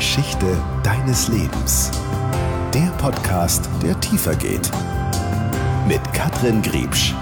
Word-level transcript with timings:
Geschichte 0.00 0.56
deines 0.82 1.28
Lebens. 1.28 1.90
Der 2.72 2.90
Podcast, 2.96 3.68
der 3.82 4.00
tiefer 4.00 4.34
geht. 4.34 4.70
Mit 5.86 6.00
Katrin 6.14 6.62
Griebsch. 6.62 7.14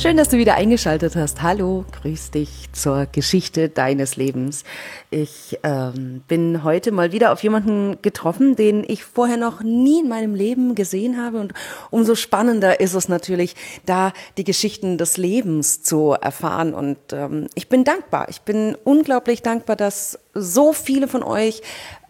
Schön, 0.00 0.16
dass 0.16 0.28
du 0.28 0.38
wieder 0.38 0.54
eingeschaltet 0.54 1.16
hast. 1.16 1.42
Hallo, 1.42 1.84
grüß 1.90 2.30
dich 2.30 2.70
zur 2.70 3.06
Geschichte 3.06 3.68
deines 3.68 4.14
Lebens. 4.14 4.62
Ich 5.10 5.58
ähm, 5.64 6.22
bin 6.28 6.62
heute 6.62 6.92
mal 6.92 7.10
wieder 7.10 7.32
auf 7.32 7.42
jemanden 7.42 8.00
getroffen, 8.00 8.54
den 8.54 8.84
ich 8.86 9.02
vorher 9.02 9.36
noch 9.36 9.60
nie 9.64 10.02
in 10.02 10.08
meinem 10.08 10.36
Leben 10.36 10.76
gesehen 10.76 11.20
habe. 11.20 11.40
Und 11.40 11.52
umso 11.90 12.14
spannender 12.14 12.78
ist 12.78 12.94
es 12.94 13.08
natürlich, 13.08 13.56
da 13.86 14.12
die 14.36 14.44
Geschichten 14.44 14.98
des 14.98 15.16
Lebens 15.16 15.82
zu 15.82 16.12
erfahren. 16.12 16.74
Und 16.74 16.98
ähm, 17.10 17.48
ich 17.56 17.68
bin 17.68 17.82
dankbar. 17.82 18.28
Ich 18.28 18.42
bin 18.42 18.76
unglaublich 18.84 19.42
dankbar, 19.42 19.74
dass 19.74 20.20
so 20.32 20.72
viele 20.72 21.08
von 21.08 21.24
euch 21.24 21.60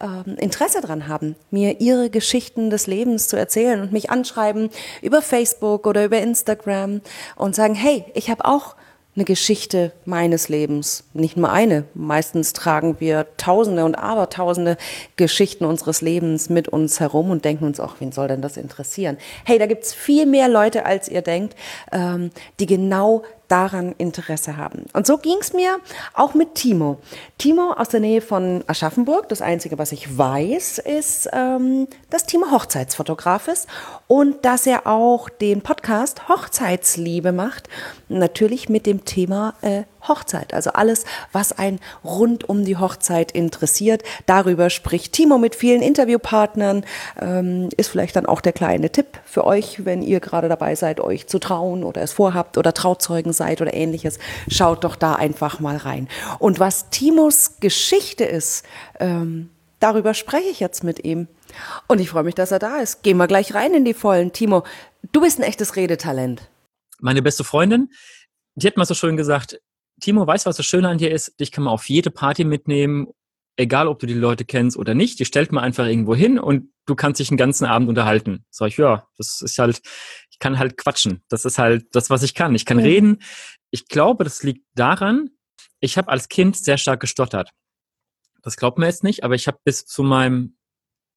ähm, 0.01 0.35
Interesse 0.37 0.81
daran 0.81 1.07
haben, 1.07 1.35
mir 1.51 1.81
ihre 1.81 2.09
Geschichten 2.09 2.69
des 2.69 2.87
Lebens 2.87 3.27
zu 3.27 3.37
erzählen 3.37 3.81
und 3.81 3.91
mich 3.91 4.09
anschreiben 4.09 4.69
über 5.01 5.21
Facebook 5.21 5.87
oder 5.87 6.05
über 6.05 6.19
Instagram 6.19 7.01
und 7.35 7.55
sagen, 7.55 7.75
hey, 7.75 8.05
ich 8.13 8.29
habe 8.29 8.45
auch 8.45 8.75
eine 9.15 9.25
Geschichte 9.25 9.91
meines 10.05 10.47
Lebens. 10.47 11.03
Nicht 11.13 11.35
nur 11.35 11.51
eine. 11.51 11.83
Meistens 11.93 12.53
tragen 12.53 12.99
wir 12.99 13.27
Tausende 13.35 13.83
und 13.83 13.95
Abertausende 13.95 14.77
Geschichten 15.17 15.65
unseres 15.65 16.01
Lebens 16.01 16.49
mit 16.49 16.69
uns 16.69 16.99
herum 17.01 17.29
und 17.29 17.43
denken 17.43 17.65
uns 17.65 17.81
auch, 17.81 17.95
wen 17.99 18.13
soll 18.13 18.29
denn 18.29 18.41
das 18.41 18.55
interessieren? 18.55 19.17
Hey, 19.45 19.59
da 19.59 19.65
gibt's 19.65 19.93
viel 19.93 20.25
mehr 20.25 20.47
Leute, 20.47 20.85
als 20.85 21.09
ihr 21.09 21.21
denkt, 21.21 21.55
ähm, 21.91 22.29
die 22.59 22.65
genau 22.65 23.23
daran 23.49 23.93
Interesse 23.97 24.55
haben. 24.55 24.85
Und 24.93 25.05
so 25.05 25.17
ging 25.17 25.37
es 25.41 25.53
mir 25.53 25.77
auch 26.13 26.33
mit 26.33 26.55
Timo. 26.55 26.99
Timo 27.37 27.73
aus 27.73 27.89
der 27.89 27.99
Nähe 27.99 28.21
von 28.21 28.63
Aschaffenburg. 28.67 29.27
Das 29.27 29.41
Einzige, 29.41 29.77
was 29.77 29.91
ich 29.91 30.17
weiß, 30.17 30.77
ist, 30.77 31.29
ähm, 31.33 31.87
dass 32.09 32.25
Timo 32.25 32.51
Hochzeitsfotograf 32.51 33.47
ist 33.47 33.67
und 34.07 34.45
dass 34.45 34.65
er 34.65 34.87
auch 34.87 35.29
den 35.29 35.61
Podcast 35.61 36.29
Hochzeitsliebe 36.29 37.31
macht. 37.31 37.67
Natürlich 38.07 38.69
mit 38.69 38.85
dem 38.85 39.03
Thema 39.03 39.55
äh, 39.61 39.83
Hochzeit. 40.07 40.53
Also 40.53 40.71
alles, 40.71 41.05
was 41.31 41.51
ein 41.51 41.79
rund 42.03 42.47
um 42.47 42.65
die 42.65 42.77
Hochzeit 42.77 43.31
interessiert. 43.31 44.03
Darüber 44.25 44.69
spricht 44.69 45.13
Timo 45.13 45.37
mit 45.37 45.55
vielen 45.55 45.81
Interviewpartnern. 45.81 46.85
Ähm, 47.19 47.69
ist 47.77 47.89
vielleicht 47.89 48.15
dann 48.15 48.25
auch 48.25 48.41
der 48.41 48.53
kleine 48.53 48.91
Tipp 48.91 49.19
für 49.25 49.45
euch, 49.45 49.85
wenn 49.85 50.01
ihr 50.01 50.19
gerade 50.19 50.49
dabei 50.49 50.75
seid, 50.75 50.99
euch 50.99 51.27
zu 51.27 51.39
trauen 51.39 51.83
oder 51.83 52.01
es 52.01 52.13
vorhabt 52.13 52.57
oder 52.57 52.73
Trauzeugen 52.73 53.33
seid 53.33 53.61
oder 53.61 53.73
ähnliches. 53.73 54.19
Schaut 54.49 54.83
doch 54.83 54.95
da 54.95 55.15
einfach 55.15 55.59
mal 55.59 55.77
rein. 55.77 56.07
Und 56.39 56.59
was 56.59 56.89
Timos 56.89 57.57
Geschichte 57.59 58.23
ist, 58.23 58.65
ähm, 58.99 59.49
darüber 59.79 60.13
spreche 60.13 60.49
ich 60.49 60.59
jetzt 60.59 60.83
mit 60.83 61.03
ihm. 61.03 61.27
Und 61.87 61.99
ich 61.99 62.09
freue 62.09 62.23
mich, 62.23 62.35
dass 62.35 62.51
er 62.51 62.59
da 62.59 62.79
ist. 62.79 63.03
Gehen 63.03 63.17
wir 63.17 63.27
gleich 63.27 63.53
rein 63.53 63.73
in 63.73 63.85
die 63.85 63.93
Vollen. 63.93 64.31
Timo, 64.31 64.63
du 65.11 65.21
bist 65.21 65.39
ein 65.39 65.43
echtes 65.43 65.75
Redetalent. 65.75 66.49
Meine 66.99 67.21
beste 67.21 67.43
Freundin, 67.43 67.89
die 68.55 68.67
hat 68.67 68.77
mal 68.77 68.85
so 68.85 68.93
schön 68.93 69.17
gesagt, 69.17 69.59
Timo, 69.99 70.25
weißt 70.25 70.45
du, 70.45 70.49
was 70.49 70.57
das 70.57 70.65
Schöne 70.65 70.89
an 70.89 70.97
dir 70.97 71.11
ist? 71.11 71.39
Dich 71.39 71.51
kann 71.51 71.63
man 71.63 71.73
auf 71.73 71.89
jede 71.89 72.11
Party 72.11 72.43
mitnehmen, 72.43 73.07
egal 73.57 73.87
ob 73.87 73.99
du 73.99 74.07
die 74.07 74.13
Leute 74.13 74.45
kennst 74.45 74.77
oder 74.77 74.93
nicht. 74.93 75.19
Die 75.19 75.25
stellt 75.25 75.51
man 75.51 75.63
einfach 75.63 75.85
irgendwo 75.85 76.15
hin 76.15 76.39
und 76.39 76.71
du 76.85 76.95
kannst 76.95 77.19
dich 77.19 77.29
den 77.29 77.37
ganzen 77.37 77.65
Abend 77.65 77.89
unterhalten. 77.89 78.45
Sag 78.49 78.69
ich, 78.69 78.77
ja, 78.77 79.07
das 79.17 79.41
ist 79.41 79.59
halt, 79.59 79.81
ich 80.31 80.39
kann 80.39 80.59
halt 80.59 80.77
quatschen. 80.77 81.23
Das 81.29 81.45
ist 81.45 81.59
halt 81.59 81.87
das, 81.93 82.09
was 82.09 82.23
ich 82.23 82.33
kann. 82.33 82.55
Ich 82.55 82.65
kann 82.65 82.77
mhm. 82.77 82.83
reden. 82.83 83.21
Ich 83.71 83.87
glaube, 83.87 84.23
das 84.23 84.43
liegt 84.43 84.65
daran, 84.75 85.29
ich 85.79 85.97
habe 85.97 86.09
als 86.09 86.29
Kind 86.29 86.57
sehr 86.57 86.77
stark 86.77 86.99
gestottert. 86.99 87.51
Das 88.41 88.55
glaubt 88.55 88.77
man 88.77 88.87
jetzt 88.87 89.03
nicht, 89.03 89.23
aber 89.23 89.35
ich 89.35 89.47
habe 89.47 89.59
bis 89.63 89.85
zu 89.85 90.03
meinem 90.03 90.57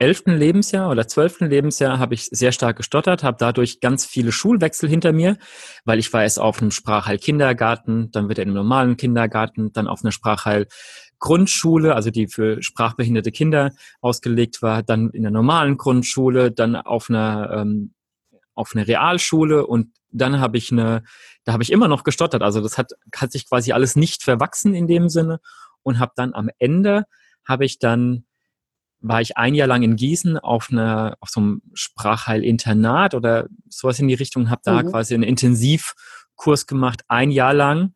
elften 0.03 0.37
Lebensjahr 0.37 0.91
oder 0.91 1.07
zwölften 1.07 1.47
Lebensjahr 1.47 2.01
habe 2.01 2.15
ich 2.15 2.25
sehr 2.25 2.51
stark 2.51 2.77
gestottert, 2.77 3.23
habe 3.23 3.37
dadurch 3.39 3.79
ganz 3.79 4.05
viele 4.05 4.33
Schulwechsel 4.33 4.89
hinter 4.89 5.13
mir, 5.13 5.37
weil 5.85 6.01
ich 6.01 6.13
war 6.13 6.25
erst 6.25 6.41
auf 6.41 6.61
einem 6.61 6.73
Sprachheil-Kindergarten, 6.73 8.11
dann 8.11 8.29
wieder 8.29 8.43
in 8.43 8.49
einem 8.49 8.57
normalen 8.57 8.97
Kindergarten, 8.97 9.73
dann 9.73 9.87
auf 9.87 10.03
einer 10.03 10.11
Sprachheil-Grundschule, 10.11 11.95
also 11.95 12.11
die 12.11 12.27
für 12.27 12.61
sprachbehinderte 12.65 13.31
Kinder 13.31 13.71
ausgelegt 14.01 14.61
war, 14.61 14.83
dann 14.83 15.11
in 15.11 15.23
der 15.23 15.31
normalen 15.31 15.77
Grundschule, 15.77 16.51
dann 16.51 16.75
auf 16.75 17.09
einer 17.09 17.53
ähm, 17.53 17.95
auf 18.55 18.73
einer 18.75 18.89
Realschule 18.89 19.65
und 19.65 19.95
dann 20.11 20.41
habe 20.41 20.59
ich 20.59 20.73
eine, 20.73 21.05
da 21.45 21.53
habe 21.53 21.63
ich 21.63 21.73
immer 21.73 21.89
noch 21.89 22.03
gestottert. 22.03 22.43
Also 22.43 22.61
das 22.61 22.77
hat, 22.77 22.91
hat 23.17 23.33
sich 23.33 23.49
quasi 23.49 23.73
alles 23.73 23.95
nicht 23.97 24.25
verwachsen 24.25 24.75
in 24.75 24.89
dem 24.89 25.09
Sinne 25.09 25.41
und 25.83 26.01
habe 26.01 26.13
dann 26.17 26.35
am 26.35 26.51
Ende 26.59 27.05
habe 27.47 27.65
ich 27.65 27.79
dann 27.79 28.25
war 29.03 29.21
ich 29.21 29.37
ein 29.37 29.55
Jahr 29.55 29.69
lang 29.69 29.83
in 29.83 29.97
Gießen 29.97 30.39
auf 30.39 30.69
einer 30.71 31.17
auf 31.21 31.29
so 31.29 31.41
einem 31.41 31.63
Sprachheil-Internat 31.75 33.15
oder 33.15 33.49
sowas 33.69 33.99
in 33.99 34.09
die 34.09 34.15
Richtung, 34.15 34.51
habe 34.51 34.63
da 34.65 34.83
mhm. 34.83 34.91
quasi 34.91 35.15
einen 35.15 35.23
Intensivkurs 35.25 36.67
gemacht, 36.67 37.03
ein 37.09 37.31
Jahr 37.31 37.55
lang 37.55 37.95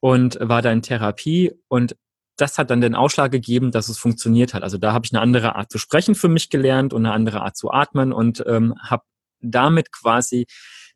und 0.00 0.38
war 0.40 0.62
da 0.62 0.72
in 0.72 0.82
Therapie 0.82 1.52
und 1.68 1.96
das 2.36 2.58
hat 2.58 2.70
dann 2.70 2.80
den 2.80 2.94
Ausschlag 2.94 3.32
gegeben, 3.32 3.70
dass 3.70 3.88
es 3.88 3.98
funktioniert 3.98 4.52
hat. 4.52 4.62
Also 4.62 4.76
da 4.76 4.92
habe 4.92 5.06
ich 5.06 5.12
eine 5.12 5.22
andere 5.22 5.56
Art 5.56 5.70
zu 5.72 5.78
sprechen 5.78 6.14
für 6.14 6.28
mich 6.28 6.50
gelernt 6.50 6.92
und 6.92 7.06
eine 7.06 7.14
andere 7.14 7.40
Art 7.40 7.56
zu 7.56 7.70
atmen 7.70 8.12
und 8.12 8.44
ähm, 8.46 8.74
habe 8.82 9.04
damit 9.40 9.90
quasi 9.90 10.46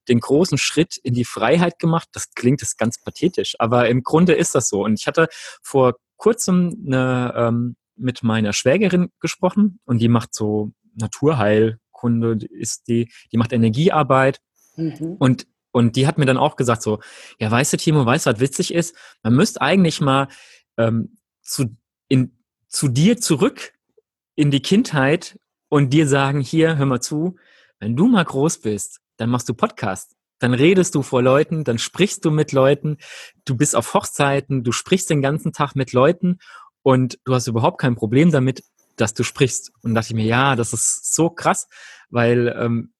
den 0.09 0.20
großen 0.20 0.59
Schritt 0.59 0.97
in 0.99 1.15
die 1.15 1.25
Freiheit 1.25 1.78
gemacht. 1.78 2.09
Das 2.12 2.34
klingt 2.34 2.62
das 2.62 2.76
ganz 2.76 3.00
pathetisch, 3.00 3.54
aber 3.59 3.88
im 3.88 4.03
Grunde 4.03 4.34
ist 4.34 4.54
das 4.54 4.69
so. 4.69 4.84
Und 4.84 4.99
ich 4.99 5.06
hatte 5.06 5.28
vor 5.62 5.94
kurzem 6.16 6.76
eine 6.87 7.32
ähm, 7.37 7.76
mit 8.00 8.22
meiner 8.22 8.53
Schwägerin 8.53 9.11
gesprochen 9.21 9.81
und 9.84 9.99
die 9.99 10.09
macht 10.09 10.34
so 10.34 10.72
Naturheilkunde, 10.94 12.38
ist 12.50 12.88
die, 12.88 13.11
die 13.33 13.37
macht 13.37 13.53
Energiearbeit 13.53 14.41
mhm. 14.77 15.16
und 15.19 15.47
und 15.72 15.94
die 15.94 16.06
hat 16.06 16.19
mir 16.19 16.27
dann 16.27 16.37
auch 16.37 16.56
gesagt 16.56 16.83
so, 16.83 16.99
ja, 17.38 17.50
weißt 17.50 17.72
du, 17.72 17.77
Timo, 17.77 18.05
weißt 18.05 18.27
du, 18.27 18.31
was 18.31 18.41
witzig 18.41 18.75
ist? 18.75 18.97
Man 19.22 19.34
müsste 19.34 19.61
eigentlich 19.61 20.00
mal 20.00 20.28
ähm, 20.77 21.16
zu, 21.43 21.77
in, 22.09 22.37
zu 22.66 22.88
dir 22.88 23.19
zurück 23.19 23.72
in 24.34 24.50
die 24.50 24.62
Kindheit 24.62 25.38
und 25.69 25.91
dir 25.91 26.09
sagen, 26.09 26.41
hier, 26.41 26.77
hör 26.77 26.87
mal 26.87 27.00
zu, 27.00 27.37
wenn 27.78 27.97
du 27.97 28.09
mal 28.09 28.25
groß 28.25 28.62
bist, 28.62 29.00
dann 29.17 29.31
machst 29.31 29.49
du 29.49 29.55
Podcast. 29.55 30.17
Dann 30.38 30.55
redest 30.55 30.94
du 30.94 31.03
vor 31.03 31.22
Leuten, 31.22 31.65
dann 31.65 31.78
sprichst 31.78 32.25
du 32.25 32.31
mit 32.31 32.53
Leuten, 32.53 32.97
du 33.44 33.56
bist 33.56 33.77
auf 33.77 33.93
Hochzeiten, 33.93 34.65
du 34.65 34.72
sprichst 34.72 35.11
den 35.11 35.21
ganzen 35.21 35.53
Tag 35.53 35.77
mit 35.77 35.93
Leuten 35.93 36.38
und 36.82 37.18
du 37.24 37.34
hast 37.34 37.46
überhaupt 37.46 37.80
kein 37.80 37.94
Problem 37.94 38.30
damit, 38.30 38.62
dass 38.96 39.14
du 39.14 39.22
sprichst. 39.22 39.72
Und 39.82 39.94
dachte 39.94 40.08
ich 40.10 40.14
mir, 40.14 40.24
ja, 40.24 40.56
das 40.56 40.72
ist 40.72 41.14
so 41.14 41.30
krass, 41.30 41.68
weil, 42.10 42.54
ähm, 42.58 42.92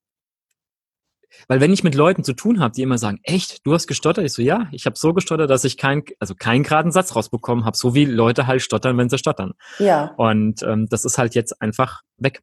weil 1.48 1.60
wenn 1.60 1.72
ich 1.72 1.84
mit 1.84 1.94
Leuten 1.94 2.24
zu 2.24 2.32
tun 2.32 2.60
habe, 2.60 2.74
die 2.74 2.82
immer 2.82 2.98
sagen, 2.98 3.20
echt, 3.22 3.64
du 3.66 3.72
hast 3.72 3.86
gestottert, 3.86 4.24
ich 4.24 4.32
so, 4.32 4.42
ja, 4.42 4.69
ich 4.72 4.86
habe 4.86 4.96
so 4.98 5.12
gestottert, 5.12 5.50
dass 5.50 5.64
ich 5.64 5.76
keinen, 5.76 6.04
also 6.19 6.34
keinen 6.34 6.64
geraden 6.64 6.92
Satz 6.92 7.14
rausbekommen 7.14 7.64
habe, 7.64 7.76
so 7.76 7.94
wie 7.94 8.04
Leute 8.04 8.46
halt 8.46 8.62
stottern, 8.62 8.98
wenn 8.98 9.08
sie 9.08 9.19
stottern. 9.19 9.52
Ja. 9.78 10.14
Und 10.16 10.62
ähm, 10.62 10.86
das 10.88 11.04
ist 11.04 11.19
halt 11.19 11.34
jetzt 11.34 11.60
einfach 11.62 12.02
weg. 12.16 12.42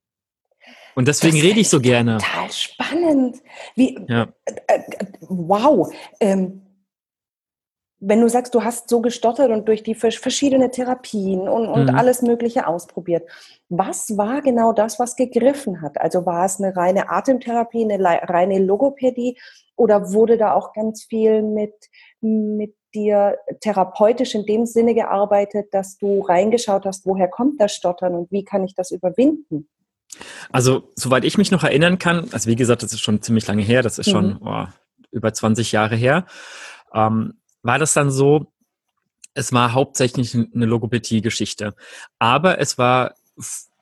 Und 0.95 1.07
deswegen 1.07 1.39
rede 1.39 1.59
ich 1.59 1.69
so 1.69 1.79
gerne. 1.79 2.17
Total 2.17 2.51
spannend. 2.51 3.37
Wie, 3.75 3.99
ja. 4.07 4.29
äh, 4.45 4.53
äh, 4.67 4.83
wow. 5.29 5.93
Ähm, 6.19 6.66
wenn 7.99 8.21
du 8.21 8.29
sagst, 8.29 8.53
du 8.53 8.63
hast 8.63 8.89
so 8.89 9.01
gestottert 9.01 9.49
und 9.49 9.67
durch 9.67 9.81
die 9.81 9.95
verschiedene 9.95 10.69
Therapien 10.69 11.41
und, 11.49 11.67
und 11.67 11.91
mhm. 11.91 11.95
alles 11.95 12.21
Mögliche 12.21 12.67
ausprobiert, 12.67 13.27
was 13.69 14.17
war 14.17 14.41
genau 14.41 14.71
das, 14.71 14.99
was 14.99 15.15
gegriffen 15.15 15.81
hat? 15.81 15.99
Also 15.99 16.25
war 16.25 16.45
es 16.45 16.59
eine 16.59 16.75
reine 16.75 17.09
Atemtherapie, 17.09 17.83
eine 17.83 18.03
reine 18.03 18.59
Logopädie 18.59 19.37
oder 19.75 20.13
wurde 20.13 20.37
da 20.37 20.53
auch 20.53 20.73
ganz 20.73 21.03
viel 21.05 21.41
mit, 21.41 21.73
mit 22.21 22.75
dir 22.93 23.38
therapeutisch 23.61 24.35
in 24.35 24.45
dem 24.45 24.65
Sinne 24.65 24.93
gearbeitet, 24.93 25.67
dass 25.71 25.97
du 25.97 26.21
reingeschaut 26.21 26.85
hast, 26.85 27.05
woher 27.05 27.27
kommt 27.27 27.59
das 27.59 27.73
Stottern 27.73 28.15
und 28.15 28.31
wie 28.31 28.43
kann 28.43 28.63
ich 28.63 28.75
das 28.75 28.91
überwinden? 28.91 29.67
Also, 30.51 30.83
soweit 30.95 31.25
ich 31.25 31.38
mich 31.38 31.51
noch 31.51 31.63
erinnern 31.63 32.00
kann, 32.00 32.29
also 32.31 32.50
wie 32.50 32.55
gesagt, 32.55 32.81
das 32.83 32.93
ist 32.93 33.01
schon 33.01 33.21
ziemlich 33.21 33.45
lange 33.47 33.61
her, 33.61 33.83
das 33.83 34.00
ist 34.00 34.09
schon 34.09 34.35
mhm. 34.35 34.39
oh, 34.45 34.65
über 35.11 35.33
20 35.33 35.71
Jahre 35.71 35.95
her. 35.95 36.25
Ähm, 36.93 37.33
war 37.67 37.77
das 37.77 37.93
dann 37.93 38.09
so, 38.09 38.51
es 39.33 39.53
war 39.53 39.73
hauptsächlich 39.73 40.33
eine 40.33 40.65
Logopädie-Geschichte. 40.65 41.75
Aber 42.17 42.59
es 42.59 42.77
war 42.77 43.13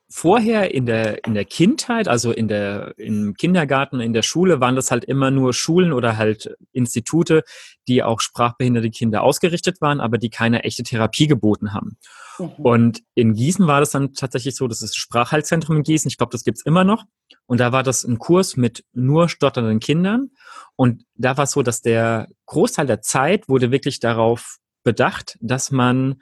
vorher 0.08 0.74
in 0.74 0.86
der, 0.86 1.26
in 1.26 1.34
der 1.34 1.46
Kindheit, 1.46 2.08
also 2.08 2.32
in 2.32 2.48
der, 2.48 2.94
im 2.98 3.34
Kindergarten, 3.34 4.00
in 4.00 4.14
der 4.14 4.22
Schule, 4.22 4.60
waren 4.60 4.76
das 4.76 4.92
halt 4.92 5.04
immer 5.06 5.32
nur 5.32 5.54
Schulen 5.54 5.94
oder 5.94 6.18
halt 6.18 6.56
Institute, 6.72 7.44
die 7.88 8.04
auch 8.04 8.22
sprachbehinderte 8.22 8.92
Kinder 8.92 9.24
ausgerichtet 9.24 9.82
waren, 9.82 10.00
aber 10.00 10.18
die 10.18 10.30
keine 10.30 10.64
echte 10.64 10.84
Therapie 10.84 11.28
geboten 11.28 11.74
haben. 11.74 11.98
Mhm. 12.38 12.50
Und 12.58 13.02
in 13.16 13.34
Gießen 13.34 13.66
war 13.66 13.80
das 13.80 13.92
dann 13.92 14.14
tatsächlich 14.14 14.56
so, 14.56 14.68
das 14.68 14.82
ist 14.82 14.96
Sprachheilzentrum 14.96 15.78
in 15.78 15.84
Gießen, 15.84 16.08
ich 16.08 16.18
glaube, 16.18 16.32
das 16.32 16.44
gibt's 16.44 16.66
immer 16.66 16.84
noch. 16.84 17.06
Und 17.48 17.60
da 17.60 17.72
war 17.72 17.84
das 17.84 18.04
ein 18.04 18.20
Kurs 18.20 18.58
mit 18.58 18.84
nur 18.94 19.30
stotternden 19.30 19.80
Kindern. 19.80 20.32
Und 20.76 21.04
da 21.16 21.38
war 21.38 21.46
es 21.46 21.52
so, 21.52 21.64
dass 21.64 21.82
der 21.82 22.28
Großteil 22.46 22.86
der 22.86 23.02
Zeit 23.02 23.50
wurde 23.50 23.72
wirklich 23.72 24.00
darauf 24.00 24.58
bedacht, 24.84 25.38
dass 25.42 25.72
man 25.72 26.22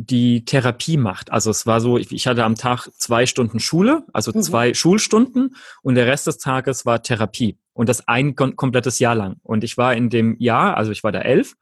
die 0.00 0.44
Therapie 0.44 0.96
macht. 0.96 1.32
Also 1.32 1.50
es 1.50 1.66
war 1.66 1.80
so, 1.80 1.98
ich 1.98 2.26
hatte 2.28 2.44
am 2.44 2.54
Tag 2.54 2.88
zwei 2.98 3.26
Stunden 3.26 3.58
Schule, 3.58 4.04
also 4.12 4.30
mhm. 4.32 4.42
zwei 4.42 4.72
Schulstunden 4.72 5.56
und 5.82 5.96
der 5.96 6.06
Rest 6.06 6.28
des 6.28 6.38
Tages 6.38 6.86
war 6.86 7.02
Therapie 7.02 7.58
und 7.72 7.88
das 7.88 8.06
ein 8.06 8.36
komplettes 8.36 9.00
Jahr 9.00 9.16
lang. 9.16 9.38
Und 9.42 9.64
ich 9.64 9.76
war 9.76 9.94
in 9.94 10.08
dem 10.08 10.36
Jahr, 10.38 10.76
also 10.76 10.92
ich 10.92 11.02
war 11.02 11.10
da 11.10 11.20
elf, 11.22 11.56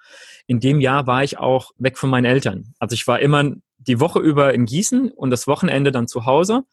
in 0.46 0.60
dem 0.60 0.82
Jahr 0.82 1.06
war 1.06 1.24
ich 1.24 1.38
auch 1.38 1.70
weg 1.78 1.96
von 1.96 2.10
meinen 2.10 2.26
Eltern. 2.26 2.74
Also 2.78 2.92
ich 2.92 3.06
war 3.06 3.20
immer 3.20 3.52
die 3.78 4.00
Woche 4.00 4.18
über 4.18 4.52
in 4.52 4.66
Gießen 4.66 5.10
und 5.12 5.30
das 5.30 5.46
Wochenende 5.46 5.90
dann 5.90 6.06
zu 6.06 6.26
Hause, 6.26 6.64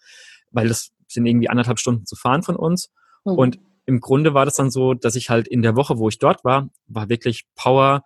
weil 0.52 0.68
das 0.68 0.92
sind 1.08 1.26
irgendwie 1.26 1.48
anderthalb 1.48 1.80
Stunden 1.80 2.06
zu 2.06 2.18
fahren 2.18 2.44
von 2.44 2.58
uns. 2.58 2.92
Mhm. 3.24 3.34
Und 3.34 3.60
im 3.86 4.02
Grunde 4.02 4.34
war 4.34 4.44
das 4.44 4.56
dann 4.56 4.70
so, 4.70 4.96
dass 4.96 5.16
ich 5.16 5.30
halt 5.30 5.48
in 5.48 5.62
der 5.62 5.78
Woche, 5.78 5.98
wo 5.98 6.10
ich 6.10 6.20
dort 6.20 6.44
war, 6.44 6.68
war 6.88 7.08
wirklich 7.08 7.46
Power, 7.56 8.04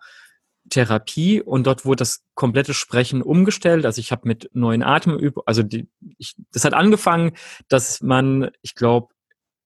Therapie 0.68 1.40
und 1.40 1.66
dort 1.66 1.84
wurde 1.84 1.98
das 1.98 2.24
komplette 2.34 2.74
Sprechen 2.74 3.22
umgestellt. 3.22 3.86
Also 3.86 4.00
ich 4.00 4.12
habe 4.12 4.28
mit 4.28 4.50
neuen 4.52 4.82
Atemübungen, 4.82 5.46
also 5.46 5.62
die, 5.62 5.88
ich, 6.18 6.36
das 6.52 6.64
hat 6.64 6.74
angefangen, 6.74 7.32
dass 7.68 8.00
man, 8.02 8.50
ich 8.62 8.74
glaube, 8.74 9.08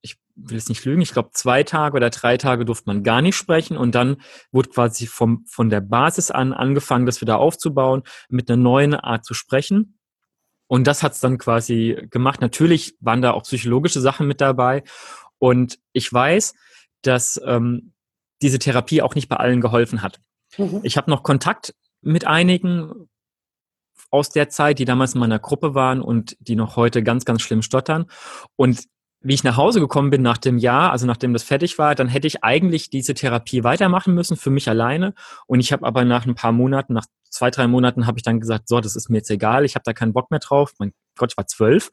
ich 0.01 0.17
will 0.35 0.57
es 0.57 0.69
nicht 0.69 0.85
lügen, 0.85 1.03
ich 1.03 1.13
glaube 1.13 1.31
zwei 1.33 1.63
Tage 1.63 1.97
oder 1.97 2.11
drei 2.11 2.37
Tage 2.37 2.65
durfte 2.65 2.87
man 2.87 3.03
gar 3.03 3.23
nicht 3.23 3.37
sprechen 3.37 3.77
und 3.77 3.95
dann 3.95 4.17
wurde 4.51 4.71
quasi 4.71 5.07
vom, 5.07 5.45
von 5.47 5.71
der 5.71 5.81
Basis 5.81 6.31
an 6.31 6.53
angefangen, 6.53 7.07
das 7.07 7.21
wieder 7.21 7.39
aufzubauen, 7.39 8.03
mit 8.29 8.51
einer 8.51 8.61
neuen 8.63 8.95
Art 8.95 9.25
zu 9.25 9.35
sprechen. 9.35 9.99
Und 10.67 10.87
das 10.87 11.03
hat 11.03 11.13
es 11.13 11.21
dann 11.21 11.37
quasi 11.37 12.07
gemacht. 12.11 12.41
Natürlich 12.41 12.97
waren 13.01 13.21
da 13.21 13.33
auch 13.33 13.43
psychologische 13.43 14.01
Sachen 14.01 14.27
mit 14.27 14.41
dabei. 14.41 14.83
Und 15.39 15.79
ich 15.93 16.11
weiß, 16.11 16.55
dass 17.03 17.39
ähm, 17.45 17.93
diese 18.41 18.59
Therapie 18.59 19.03
auch 19.03 19.15
nicht 19.15 19.29
bei 19.29 19.37
allen 19.37 19.61
geholfen 19.61 20.01
hat. 20.01 20.21
Mhm. 20.59 20.81
Ich 20.83 20.97
habe 20.97 21.11
noch 21.11 21.23
Kontakt 21.23 21.75
mit 22.01 22.27
einigen 22.27 23.09
aus 24.11 24.31
der 24.31 24.51
Zeit, 24.51 24.79
die 24.79 24.85
damals 24.85 25.15
in 25.15 25.21
meiner 25.21 25.39
Gruppe 25.39 25.75
waren 25.75 26.03
und 26.03 26.37
die 26.41 26.57
noch 26.57 26.77
heute 26.77 27.03
ganz, 27.03 27.25
ganz 27.25 27.43
schlimm 27.43 27.63
stottern. 27.63 28.07
Und 28.57 28.85
wie 29.25 29.35
ich 29.35 29.45
nach 29.45 29.57
Hause 29.57 29.81
gekommen 29.81 30.11
bin 30.11 30.21
nach 30.21 30.37
dem 30.37 30.59
Jahr, 30.59 30.91
also 30.91 31.07
nachdem 31.07 31.33
das 31.33 31.45
fertig 31.45 31.79
war, 31.79 31.95
dann 31.95 32.09
hätte 32.09 32.27
ich 32.27 32.43
eigentlich 32.43 32.91
diese 32.91 33.15
Therapie 33.15 33.63
weitermachen 33.63 34.15
müssen 34.15 34.37
für 34.37 34.51
mich 34.51 34.69
alleine. 34.69 35.15
Und 35.47 35.61
ich 35.61 35.73
habe 35.73 35.87
aber 35.87 36.05
nach 36.05 36.27
ein 36.27 36.35
paar 36.35 36.53
Monaten, 36.53 36.93
nach 36.93 37.07
zwei, 37.31 37.51
drei 37.51 37.69
Monaten, 37.69 38.07
habe 38.07 38.19
ich 38.19 38.25
dann 38.25 38.41
gesagt, 38.41 38.69
so, 38.69 38.81
das 38.81 38.97
ist 38.97 39.09
mir 39.09 39.19
jetzt 39.19 39.31
egal, 39.31 39.65
ich 39.65 39.77
habe 39.77 39.85
da 39.85 39.93
keinen 39.93 40.13
Bock 40.13 40.31
mehr 40.31 40.41
drauf. 40.41 40.73
Mein 40.79 40.93
Gott, 41.17 41.33
ich 41.33 41.37
war 41.37 41.47
zwölf 41.47 41.91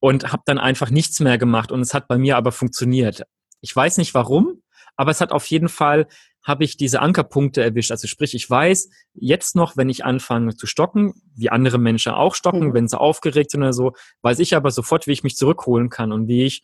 und 0.00 0.32
habe 0.32 0.42
dann 0.46 0.58
einfach 0.58 0.90
nichts 0.90 1.20
mehr 1.20 1.36
gemacht. 1.36 1.70
Und 1.70 1.82
es 1.82 1.94
hat 1.94 2.08
bei 2.08 2.16
mir 2.16 2.36
aber 2.36 2.52
funktioniert. 2.52 3.22
Ich 3.60 3.76
weiß 3.76 3.98
nicht 3.98 4.14
warum, 4.14 4.62
aber 4.96 5.10
es 5.10 5.20
hat 5.20 5.30
auf 5.30 5.46
jeden 5.46 5.68
Fall 5.68 6.06
habe 6.42 6.64
ich 6.64 6.76
diese 6.76 7.00
Ankerpunkte 7.00 7.62
erwischt. 7.62 7.90
Also 7.90 8.08
sprich, 8.08 8.34
ich 8.34 8.48
weiß 8.48 8.90
jetzt 9.14 9.54
noch, 9.54 9.76
wenn 9.76 9.88
ich 9.88 10.04
anfange 10.04 10.56
zu 10.56 10.66
stocken, 10.66 11.14
wie 11.34 11.50
andere 11.50 11.78
Menschen 11.78 12.12
auch 12.12 12.34
stocken, 12.34 12.68
mhm. 12.68 12.74
wenn 12.74 12.88
sie 12.88 12.98
aufgeregt 12.98 13.50
sind 13.52 13.62
oder 13.62 13.72
so, 13.72 13.92
weiß 14.22 14.38
ich 14.40 14.56
aber 14.56 14.70
sofort, 14.70 15.06
wie 15.06 15.12
ich 15.12 15.22
mich 15.22 15.36
zurückholen 15.36 15.88
kann 15.88 16.12
und 16.12 16.28
wie 16.28 16.44
ich 16.44 16.62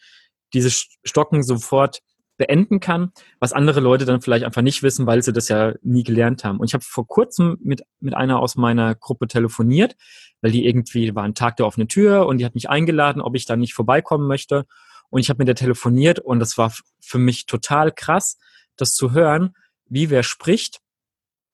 dieses 0.53 0.89
Stocken 1.05 1.43
sofort 1.43 2.01
beenden 2.39 2.81
kann, 2.81 3.13
was 3.41 3.53
andere 3.53 3.81
Leute 3.81 4.05
dann 4.05 4.23
vielleicht 4.23 4.45
einfach 4.45 4.63
nicht 4.63 4.83
wissen, 4.83 5.07
weil 5.07 5.23
sie 5.23 5.33
das 5.33 5.49
ja 5.49 5.75
nie 5.83 6.05
gelernt 6.05 6.45
haben. 6.45 6.59
Und 6.59 6.67
ich 6.67 6.75
habe 6.75 6.85
vor 6.85 7.07
kurzem 7.07 7.59
mit, 7.61 7.83
mit 8.01 8.15
einer 8.15 8.39
aus 8.39 8.55
meiner 8.57 8.95
Gruppe 8.95 9.27
telefoniert, 9.27 9.97
weil 10.41 10.53
die 10.53 10.65
irgendwie 10.65 11.15
war 11.15 11.25
ein 11.25 11.35
Tag 11.35 11.57
der 11.57 11.67
offenen 11.67 11.89
Tür 11.89 12.27
und 12.27 12.39
die 12.39 12.45
hat 12.45 12.55
mich 12.55 12.71
eingeladen, 12.71 13.21
ob 13.21 13.35
ich 13.35 13.45
da 13.45 13.57
nicht 13.57 13.75
vorbeikommen 13.75 14.29
möchte. 14.29 14.67
Und 15.11 15.21
ich 15.21 15.31
habe 15.31 15.39
mit 15.39 15.49
der 15.49 15.57
telefoniert 15.57 16.21
und 16.21 16.39
das 16.39 16.57
war 16.57 16.73
für 17.01 17.19
mich 17.19 17.47
total 17.47 17.91
krass, 17.93 18.39
das 18.77 18.95
zu 18.95 19.13
hören, 19.13 19.55
wie 19.89 20.11
wer 20.11 20.23
spricht. 20.23 20.81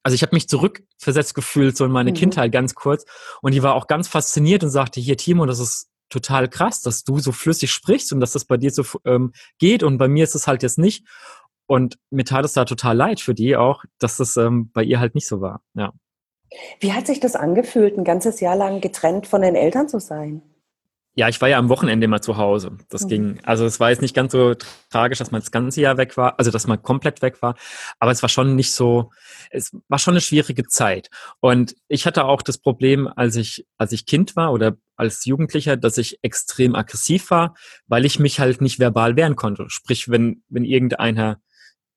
Also 0.02 0.14
ich 0.14 0.22
habe 0.22 0.34
mich 0.34 0.48
zurückversetzt 0.48 1.34
gefühlt, 1.34 1.76
so 1.76 1.84
in 1.84 1.90
meine 1.90 2.10
mhm. 2.10 2.16
Kindheit 2.16 2.52
ganz 2.52 2.74
kurz. 2.74 3.04
Und 3.40 3.54
die 3.54 3.62
war 3.62 3.74
auch 3.74 3.86
ganz 3.86 4.08
fasziniert 4.08 4.62
und 4.62 4.70
sagte, 4.70 5.00
hier 5.00 5.16
Timo, 5.16 5.46
das 5.46 5.60
ist 5.60 5.88
total 6.10 6.48
krass, 6.48 6.82
dass 6.82 7.04
du 7.04 7.18
so 7.18 7.32
flüssig 7.32 7.70
sprichst 7.70 8.12
und 8.12 8.20
dass 8.20 8.32
das 8.32 8.44
bei 8.44 8.56
dir 8.56 8.70
so 8.70 8.84
ähm, 9.04 9.32
geht. 9.58 9.82
Und 9.82 9.98
bei 9.98 10.08
mir 10.08 10.24
ist 10.24 10.34
es 10.34 10.46
halt 10.46 10.62
jetzt 10.62 10.78
nicht. 10.78 11.06
Und 11.66 11.98
mir 12.10 12.24
tat 12.24 12.44
es 12.44 12.52
da 12.52 12.64
total 12.66 12.96
leid 12.96 13.20
für 13.20 13.34
die 13.34 13.56
auch, 13.56 13.84
dass 13.98 14.18
das 14.18 14.36
ähm, 14.36 14.70
bei 14.72 14.82
ihr 14.82 15.00
halt 15.00 15.14
nicht 15.14 15.26
so 15.26 15.40
war. 15.40 15.62
Ja. 15.74 15.92
Wie 16.80 16.92
hat 16.92 17.06
sich 17.06 17.20
das 17.20 17.36
angefühlt, 17.36 17.96
ein 17.96 18.04
ganzes 18.04 18.40
Jahr 18.40 18.56
lang 18.56 18.80
getrennt 18.80 19.26
von 19.26 19.42
den 19.42 19.54
Eltern 19.54 19.88
zu 19.88 19.98
sein? 19.98 20.42
Ja, 21.16 21.28
ich 21.28 21.40
war 21.40 21.48
ja 21.48 21.58
am 21.58 21.68
Wochenende 21.68 22.08
mal 22.08 22.20
zu 22.20 22.36
Hause. 22.36 22.76
Das 22.88 23.04
mhm. 23.04 23.08
ging, 23.08 23.40
also 23.44 23.64
es 23.64 23.78
war 23.78 23.90
jetzt 23.90 24.02
nicht 24.02 24.14
ganz 24.14 24.32
so 24.32 24.54
tragisch, 24.90 25.18
dass 25.18 25.30
man 25.30 25.40
das 25.40 25.52
ganze 25.52 25.80
Jahr 25.80 25.96
weg 25.96 26.16
war, 26.16 26.38
also 26.38 26.50
dass 26.50 26.66
man 26.66 26.82
komplett 26.82 27.22
weg 27.22 27.40
war, 27.40 27.54
aber 28.00 28.10
es 28.10 28.22
war 28.22 28.28
schon 28.28 28.56
nicht 28.56 28.72
so, 28.72 29.12
es 29.50 29.70
war 29.88 30.00
schon 30.00 30.14
eine 30.14 30.20
schwierige 30.20 30.64
Zeit. 30.64 31.10
Und 31.40 31.76
ich 31.86 32.06
hatte 32.06 32.24
auch 32.24 32.42
das 32.42 32.58
Problem, 32.58 33.08
als 33.14 33.36
ich, 33.36 33.64
als 33.78 33.92
ich 33.92 34.06
Kind 34.06 34.34
war 34.34 34.52
oder 34.52 34.76
als 34.96 35.24
Jugendlicher, 35.24 35.76
dass 35.76 35.98
ich 35.98 36.18
extrem 36.22 36.74
aggressiv 36.74 37.30
war, 37.30 37.54
weil 37.86 38.04
ich 38.04 38.18
mich 38.18 38.40
halt 38.40 38.60
nicht 38.60 38.80
verbal 38.80 39.16
wehren 39.16 39.36
konnte. 39.36 39.66
Sprich, 39.68 40.08
wenn, 40.08 40.42
wenn 40.48 40.64
irgendeiner 40.64 41.40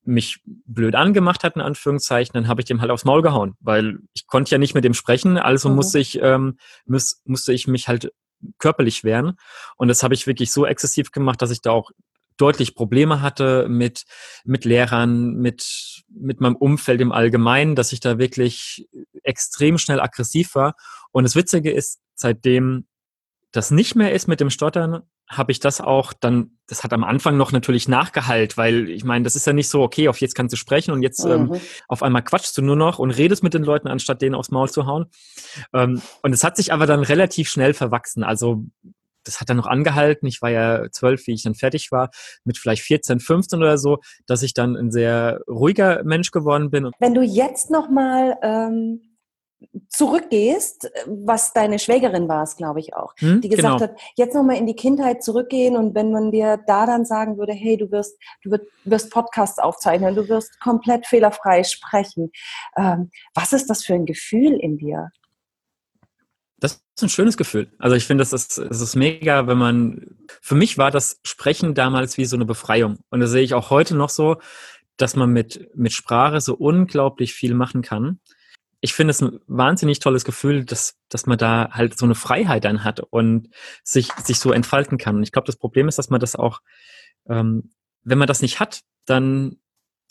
mich 0.04 0.42
blöd 0.46 0.96
angemacht 0.96 1.44
hat, 1.44 1.56
in 1.56 1.62
Anführungszeichen, 1.62 2.34
dann 2.34 2.48
habe 2.48 2.62
ich 2.62 2.66
dem 2.66 2.82
halt 2.82 2.92
aufs 2.92 3.04
Maul 3.04 3.22
gehauen, 3.22 3.56
weil 3.60 3.98
ich 4.14 4.26
konnte 4.26 4.52
ja 4.52 4.58
nicht 4.58 4.74
mit 4.74 4.84
dem 4.84 4.94
sprechen, 4.94 5.38
also 5.38 5.70
mhm. 5.70 5.76
musste 5.76 6.00
ich, 6.00 6.20
ähm, 6.22 6.58
muss, 6.86 7.22
musste 7.26 7.52
ich 7.52 7.68
mich 7.68 7.88
halt 7.88 8.12
körperlich 8.58 9.04
werden. 9.04 9.38
Und 9.78 9.88
das 9.88 10.04
habe 10.04 10.14
ich 10.14 10.28
wirklich 10.28 10.52
so 10.52 10.66
exzessiv 10.66 11.12
gemacht, 11.12 11.42
dass 11.42 11.52
ich 11.52 11.62
da 11.62 11.72
auch 11.72 11.92
deutlich 12.38 12.76
Probleme 12.76 13.22
hatte 13.22 13.68
mit, 13.68 14.06
mit 14.46 14.64
Lehrern, 14.64 15.36
mit, 15.36 16.04
mit 16.08 16.40
meinem 16.40 16.56
Umfeld 16.56 17.02
im 17.02 17.12
Allgemeinen, 17.12 17.76
dass 17.76 17.92
ich 17.92 18.00
da 18.00 18.20
wirklich 18.20 18.88
extrem 19.24 19.78
schnell 19.78 20.00
aggressiv 20.00 20.56
war. 20.56 20.76
Und 21.12 21.24
das 21.24 21.36
Witzige 21.36 21.72
ist, 21.72 22.00
seitdem 22.16 22.88
das 23.52 23.72
nicht 23.72 23.96
mehr 23.96 24.14
ist 24.14 24.28
mit 24.28 24.40
dem 24.40 24.50
Stottern, 24.50 25.02
habe 25.30 25.52
ich 25.52 25.60
das 25.60 25.82
auch 25.82 26.14
dann, 26.14 26.58
das 26.68 26.84
hat 26.84 26.94
am 26.94 27.04
Anfang 27.04 27.38
noch 27.38 27.52
natürlich 27.52 27.88
nachgehalt, 27.88 28.58
weil 28.58 28.90
ich 28.90 29.04
meine, 29.04 29.24
das 29.24 29.36
ist 29.36 29.46
ja 29.46 29.54
nicht 29.54 29.70
so, 29.70 29.82
okay, 29.82 30.08
auf 30.08 30.22
jetzt 30.22 30.36
kannst 30.36 30.54
du 30.54 30.58
sprechen 30.58 30.92
und 30.92 31.04
jetzt 31.04 31.24
ähm, 31.26 31.48
mhm. 31.48 31.54
ähm, 31.56 31.62
auf 31.88 32.02
einmal 32.02 32.24
quatschst 32.24 32.58
du 32.58 32.62
nur 32.62 32.76
noch 32.76 33.00
und 33.00 33.12
redest 33.12 33.44
mit 33.44 33.54
den 33.54 33.64
Leuten, 33.64 33.88
anstatt 33.88 34.22
denen 34.22 34.36
aufs 34.36 34.52
Maul 34.52 34.70
zu 34.70 34.86
hauen. 34.86 35.08
Ähm, 35.74 36.02
und 36.24 36.34
es 36.34 36.44
hat 36.44 36.56
sich 36.56 36.72
aber 36.72 36.86
dann 36.86 37.02
relativ 37.02 37.50
schnell 37.50 37.74
verwachsen. 37.74 38.24
Also 38.24 38.64
das 39.26 39.42
hat 39.42 39.50
dann 39.50 39.58
noch 39.58 39.68
angehalten. 39.68 40.26
Ich 40.28 40.42
war 40.42 40.50
ja 40.50 40.90
zwölf, 40.92 41.28
wie 41.28 41.34
ich 41.34 41.44
dann 41.44 41.56
fertig 41.56 41.92
war, 41.92 42.10
mit 42.46 42.58
vielleicht 42.58 42.84
14, 42.84 43.20
15 43.20 43.60
oder 43.60 43.78
so, 43.78 44.00
dass 44.26 44.42
ich 44.42 44.54
dann 44.54 44.76
ein 44.78 44.92
sehr 44.92 45.42
ruhiger 45.50 46.04
Mensch 46.06 46.32
geworden 46.32 46.70
bin. 46.70 46.90
Wenn 47.00 47.14
du 47.14 47.22
jetzt 47.22 47.70
nochmal 47.70 48.38
ähm, 48.42 49.02
zurückgehst, 49.90 50.92
was 51.08 51.54
deine 51.54 51.80
Schwägerin 51.80 52.28
war 52.28 52.44
es, 52.44 52.56
glaube 52.56 52.80
ich 52.80 52.94
auch, 52.96 53.14
hm, 53.18 53.42
die 53.42 53.50
gesagt 53.50 53.80
genau. 53.80 53.92
hat, 53.92 54.00
jetzt 54.16 54.36
nochmal 54.36 54.58
in 54.58 54.68
die 54.68 54.76
Kindheit 54.76 55.24
zurückgehen 55.24 55.76
und 55.76 55.96
wenn 55.96 56.12
man 56.12 56.32
dir 56.32 56.60
da 56.68 56.86
dann 56.86 57.06
sagen 57.06 57.38
würde, 57.38 57.54
hey, 57.54 57.78
du 57.78 57.92
wirst, 57.92 58.18
du 58.44 58.58
wirst 58.84 59.12
Podcasts 59.12 59.60
aufzeichnen, 59.60 60.16
du 60.16 60.28
wirst 60.30 60.60
komplett 60.60 61.08
fehlerfrei 61.08 61.64
sprechen. 61.64 62.32
Ähm, 62.76 63.10
was 63.34 63.54
ist 63.54 63.70
das 63.70 63.84
für 63.84 63.96
ein 63.96 64.06
Gefühl 64.06 64.54
in 64.60 64.78
dir? 64.78 65.10
Das 66.60 66.74
ist 66.96 67.04
ein 67.04 67.10
schönes 67.10 67.38
Gefühl. 67.38 67.72
Also 67.80 67.96
ich 67.96 68.06
finde, 68.06 68.24
das 68.24 68.34
ist, 68.34 68.58
das 68.58 68.82
ist 68.82 68.96
mega, 68.96 69.48
wenn 69.48 69.58
man, 69.58 70.18
für 70.42 70.56
mich 70.56 70.78
war 70.78 70.92
das 70.92 71.20
Sprechen 71.24 71.76
damals 71.76 72.18
wie 72.18 72.26
so 72.26 72.36
eine 72.36 72.46
Befreiung. 72.46 72.98
Und 73.10 73.20
das 73.20 73.32
sehe 73.32 73.44
ich 73.44 73.54
auch 73.54 73.70
heute 73.70 73.96
noch 73.96 74.10
so, 74.10 74.38
dass 74.98 75.16
man 75.16 75.32
mit, 75.32 75.70
mit 75.76 75.94
Sprache 75.94 76.42
so 76.42 76.56
unglaublich 76.56 77.34
viel 77.34 77.54
machen 77.54 77.84
kann 77.84 78.20
ich 78.80 78.94
finde 78.94 79.12
es 79.12 79.22
ein 79.22 79.40
wahnsinnig 79.48 80.00
tolles 80.00 80.24
Gefühl, 80.24 80.64
dass, 80.64 80.96
dass 81.10 81.26
man 81.26 81.38
da 81.38 81.70
halt 81.72 81.98
so 81.98 82.06
eine 82.06 82.16
Freiheit 82.16 82.66
dann 82.66 82.84
hat 82.84 83.00
und 83.00 83.50
sich, 83.84 84.12
sich 84.24 84.40
so 84.40 84.52
entfalten 84.52 84.98
kann. 84.98 85.16
Und 85.16 85.24
ich 85.24 85.32
glaube, 85.32 85.48
das 85.48 85.56
Problem 85.56 85.88
ist, 85.88 85.98
dass 85.98 86.10
man 86.10 86.20
das 86.20 86.36
auch, 86.36 86.62
ähm, 87.28 87.72
wenn 88.04 88.18
man 88.18 88.28
das 88.28 88.42
nicht 88.42 88.60
hat, 88.60 88.82
dann, 89.06 89.58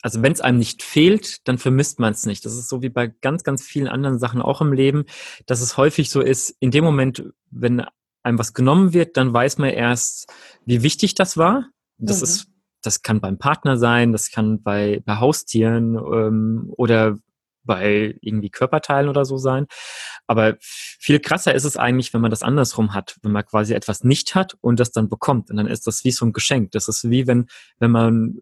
also 0.03 0.23
wenn 0.23 0.33
es 0.33 0.41
einem 0.41 0.59
nicht 0.59 0.83
fehlt, 0.83 1.47
dann 1.47 1.59
vermisst 1.59 2.01
man 2.01 2.13
es 2.13 2.27
nicht. 2.27 2.45
Das 2.45 2.55
ist 2.55 2.69
so 2.69 2.83
wie 2.83 2.89
bei 2.89 3.07
ganz, 3.07 3.45
ganz 3.45 3.63
vielen 3.63 3.89
anderen 3.89 4.19
Sachen 4.19 4.43
auch 4.43 4.61
im 4.61 4.73
Leben, 4.73 5.05
dass 5.47 5.61
es 5.61 5.77
häufig 5.77 6.11
so 6.11 6.21
ist, 6.21 6.51
in 6.59 6.71
dem 6.71 6.85
Moment, 6.85 7.25
wenn 7.51 7.87
einem 8.23 8.39
was 8.39 8.53
genommen 8.53 8.93
wird, 8.93 9.17
dann 9.17 9.33
weiß 9.33 9.59
man 9.59 9.71
erst, 9.71 10.33
wie 10.65 10.83
wichtig 10.83 11.15
das 11.15 11.37
war. 11.37 11.69
Das 11.99 12.19
mhm. 12.19 12.25
ist 12.25 12.49
das 12.83 13.03
kann 13.03 13.21
beim 13.21 13.39
Partner 13.39 13.77
sein, 13.77 14.13
das 14.13 14.31
kann 14.31 14.63
bei, 14.63 15.03
bei 15.05 15.17
Haustieren 15.17 15.97
ähm, 15.97 16.73
oder 16.77 17.19
bei 17.67 18.17
irgendwie 18.21 18.51
Körperteilen 18.51 19.09
oder 19.09 19.25
so 19.25 19.37
sein. 19.37 19.67
Aber 20.27 20.57
viel 20.61 21.21
krasser 21.21 21.55
ist 21.55 21.65
es 21.65 21.77
eigentlich, 21.77 22.15
wenn 22.15 22.21
man 22.21 22.31
das 22.31 22.43
andersrum 22.43 22.95
hat, 22.95 23.17
wenn 23.23 23.33
man 23.33 23.45
quasi 23.45 23.75
etwas 23.75 24.05
nicht 24.05 24.35
hat 24.35 24.57
und 24.61 24.81
das 24.81 24.93
dann 24.93 25.09
bekommt. 25.09 25.51
Und 25.51 25.57
dann 25.57 25.67
ist 25.67 25.87
das 25.87 26.05
wie 26.05 26.11
so 26.11 26.25
ein 26.25 26.33
Geschenk. 26.33 26.73
Das 26.73 26.89
ist 26.89 27.11
wie 27.11 27.27
wenn, 27.27 27.47
wenn 27.79 27.91
man 27.91 28.39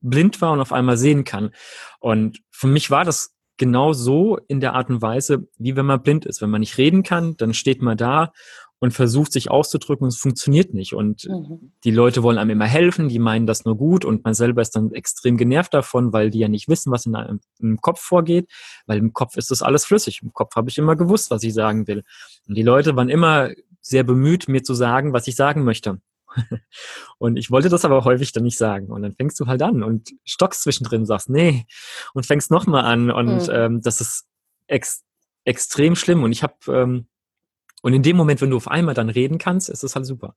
blind 0.00 0.40
war 0.40 0.52
und 0.52 0.60
auf 0.60 0.72
einmal 0.72 0.96
sehen 0.96 1.24
kann. 1.24 1.50
Und 1.98 2.40
für 2.50 2.66
mich 2.66 2.90
war 2.90 3.04
das 3.04 3.34
genau 3.56 3.92
so 3.92 4.38
in 4.48 4.60
der 4.60 4.74
Art 4.74 4.88
und 4.88 5.02
Weise, 5.02 5.46
wie 5.58 5.76
wenn 5.76 5.84
man 5.84 6.02
blind 6.02 6.24
ist. 6.24 6.40
Wenn 6.40 6.50
man 6.50 6.60
nicht 6.60 6.78
reden 6.78 7.02
kann, 7.02 7.36
dann 7.36 7.52
steht 7.52 7.82
man 7.82 7.96
da 7.98 8.32
und 8.80 8.92
versucht 8.92 9.32
sich 9.32 9.50
auszudrücken 9.50 10.04
und 10.04 10.08
es 10.08 10.18
funktioniert 10.18 10.72
nicht. 10.72 10.94
Und 10.94 11.28
mhm. 11.28 11.72
die 11.84 11.90
Leute 11.90 12.22
wollen 12.22 12.38
einem 12.38 12.50
immer 12.50 12.66
helfen, 12.66 13.08
die 13.08 13.18
meinen 13.18 13.46
das 13.46 13.64
nur 13.64 13.76
gut 13.76 14.04
und 14.06 14.24
man 14.24 14.34
selber 14.34 14.62
ist 14.62 14.74
dann 14.74 14.92
extrem 14.92 15.36
genervt 15.36 15.74
davon, 15.74 16.12
weil 16.12 16.30
die 16.30 16.38
ja 16.38 16.48
nicht 16.48 16.66
wissen, 16.68 16.90
was 16.90 17.04
in 17.04 17.14
einem 17.14 17.40
im 17.58 17.80
Kopf 17.80 18.00
vorgeht, 18.00 18.50
weil 18.86 18.98
im 18.98 19.12
Kopf 19.12 19.36
ist 19.36 19.50
das 19.50 19.62
alles 19.62 19.84
flüssig. 19.84 20.22
Im 20.22 20.32
Kopf 20.32 20.56
habe 20.56 20.70
ich 20.70 20.78
immer 20.78 20.96
gewusst, 20.96 21.30
was 21.30 21.42
ich 21.42 21.52
sagen 21.52 21.86
will. 21.86 22.02
Und 22.48 22.56
die 22.56 22.62
Leute 22.62 22.96
waren 22.96 23.10
immer 23.10 23.50
sehr 23.82 24.02
bemüht, 24.02 24.48
mir 24.48 24.62
zu 24.62 24.74
sagen, 24.74 25.12
was 25.12 25.28
ich 25.28 25.36
sagen 25.36 25.62
möchte. 25.62 26.00
und 27.18 27.36
ich 27.36 27.50
wollte 27.50 27.68
das 27.68 27.84
aber 27.84 28.04
häufig 28.04 28.32
dann 28.32 28.44
nicht 28.44 28.56
sagen. 28.56 28.86
Und 28.86 29.02
dann 29.02 29.12
fängst 29.12 29.38
du 29.40 29.46
halt 29.46 29.62
an 29.62 29.82
und 29.82 30.10
stockst 30.24 30.62
zwischendrin, 30.62 31.04
sagst, 31.04 31.28
nee, 31.28 31.66
und 32.14 32.24
fängst 32.24 32.50
nochmal 32.50 32.84
an. 32.86 33.10
Und 33.10 33.48
mhm. 33.48 33.52
ähm, 33.52 33.82
das 33.82 34.00
ist 34.00 34.26
ex 34.68 35.04
extrem 35.44 35.96
schlimm. 35.96 36.22
Und 36.22 36.32
ich 36.32 36.42
habe 36.42 36.54
ähm, 36.68 37.06
und 37.82 37.92
in 37.92 38.02
dem 38.02 38.16
Moment, 38.16 38.40
wenn 38.40 38.50
du 38.50 38.56
auf 38.56 38.68
einmal 38.68 38.94
dann 38.94 39.08
reden 39.08 39.38
kannst, 39.38 39.68
ist 39.70 39.82
das 39.82 39.96
halt 39.96 40.06
super. 40.06 40.36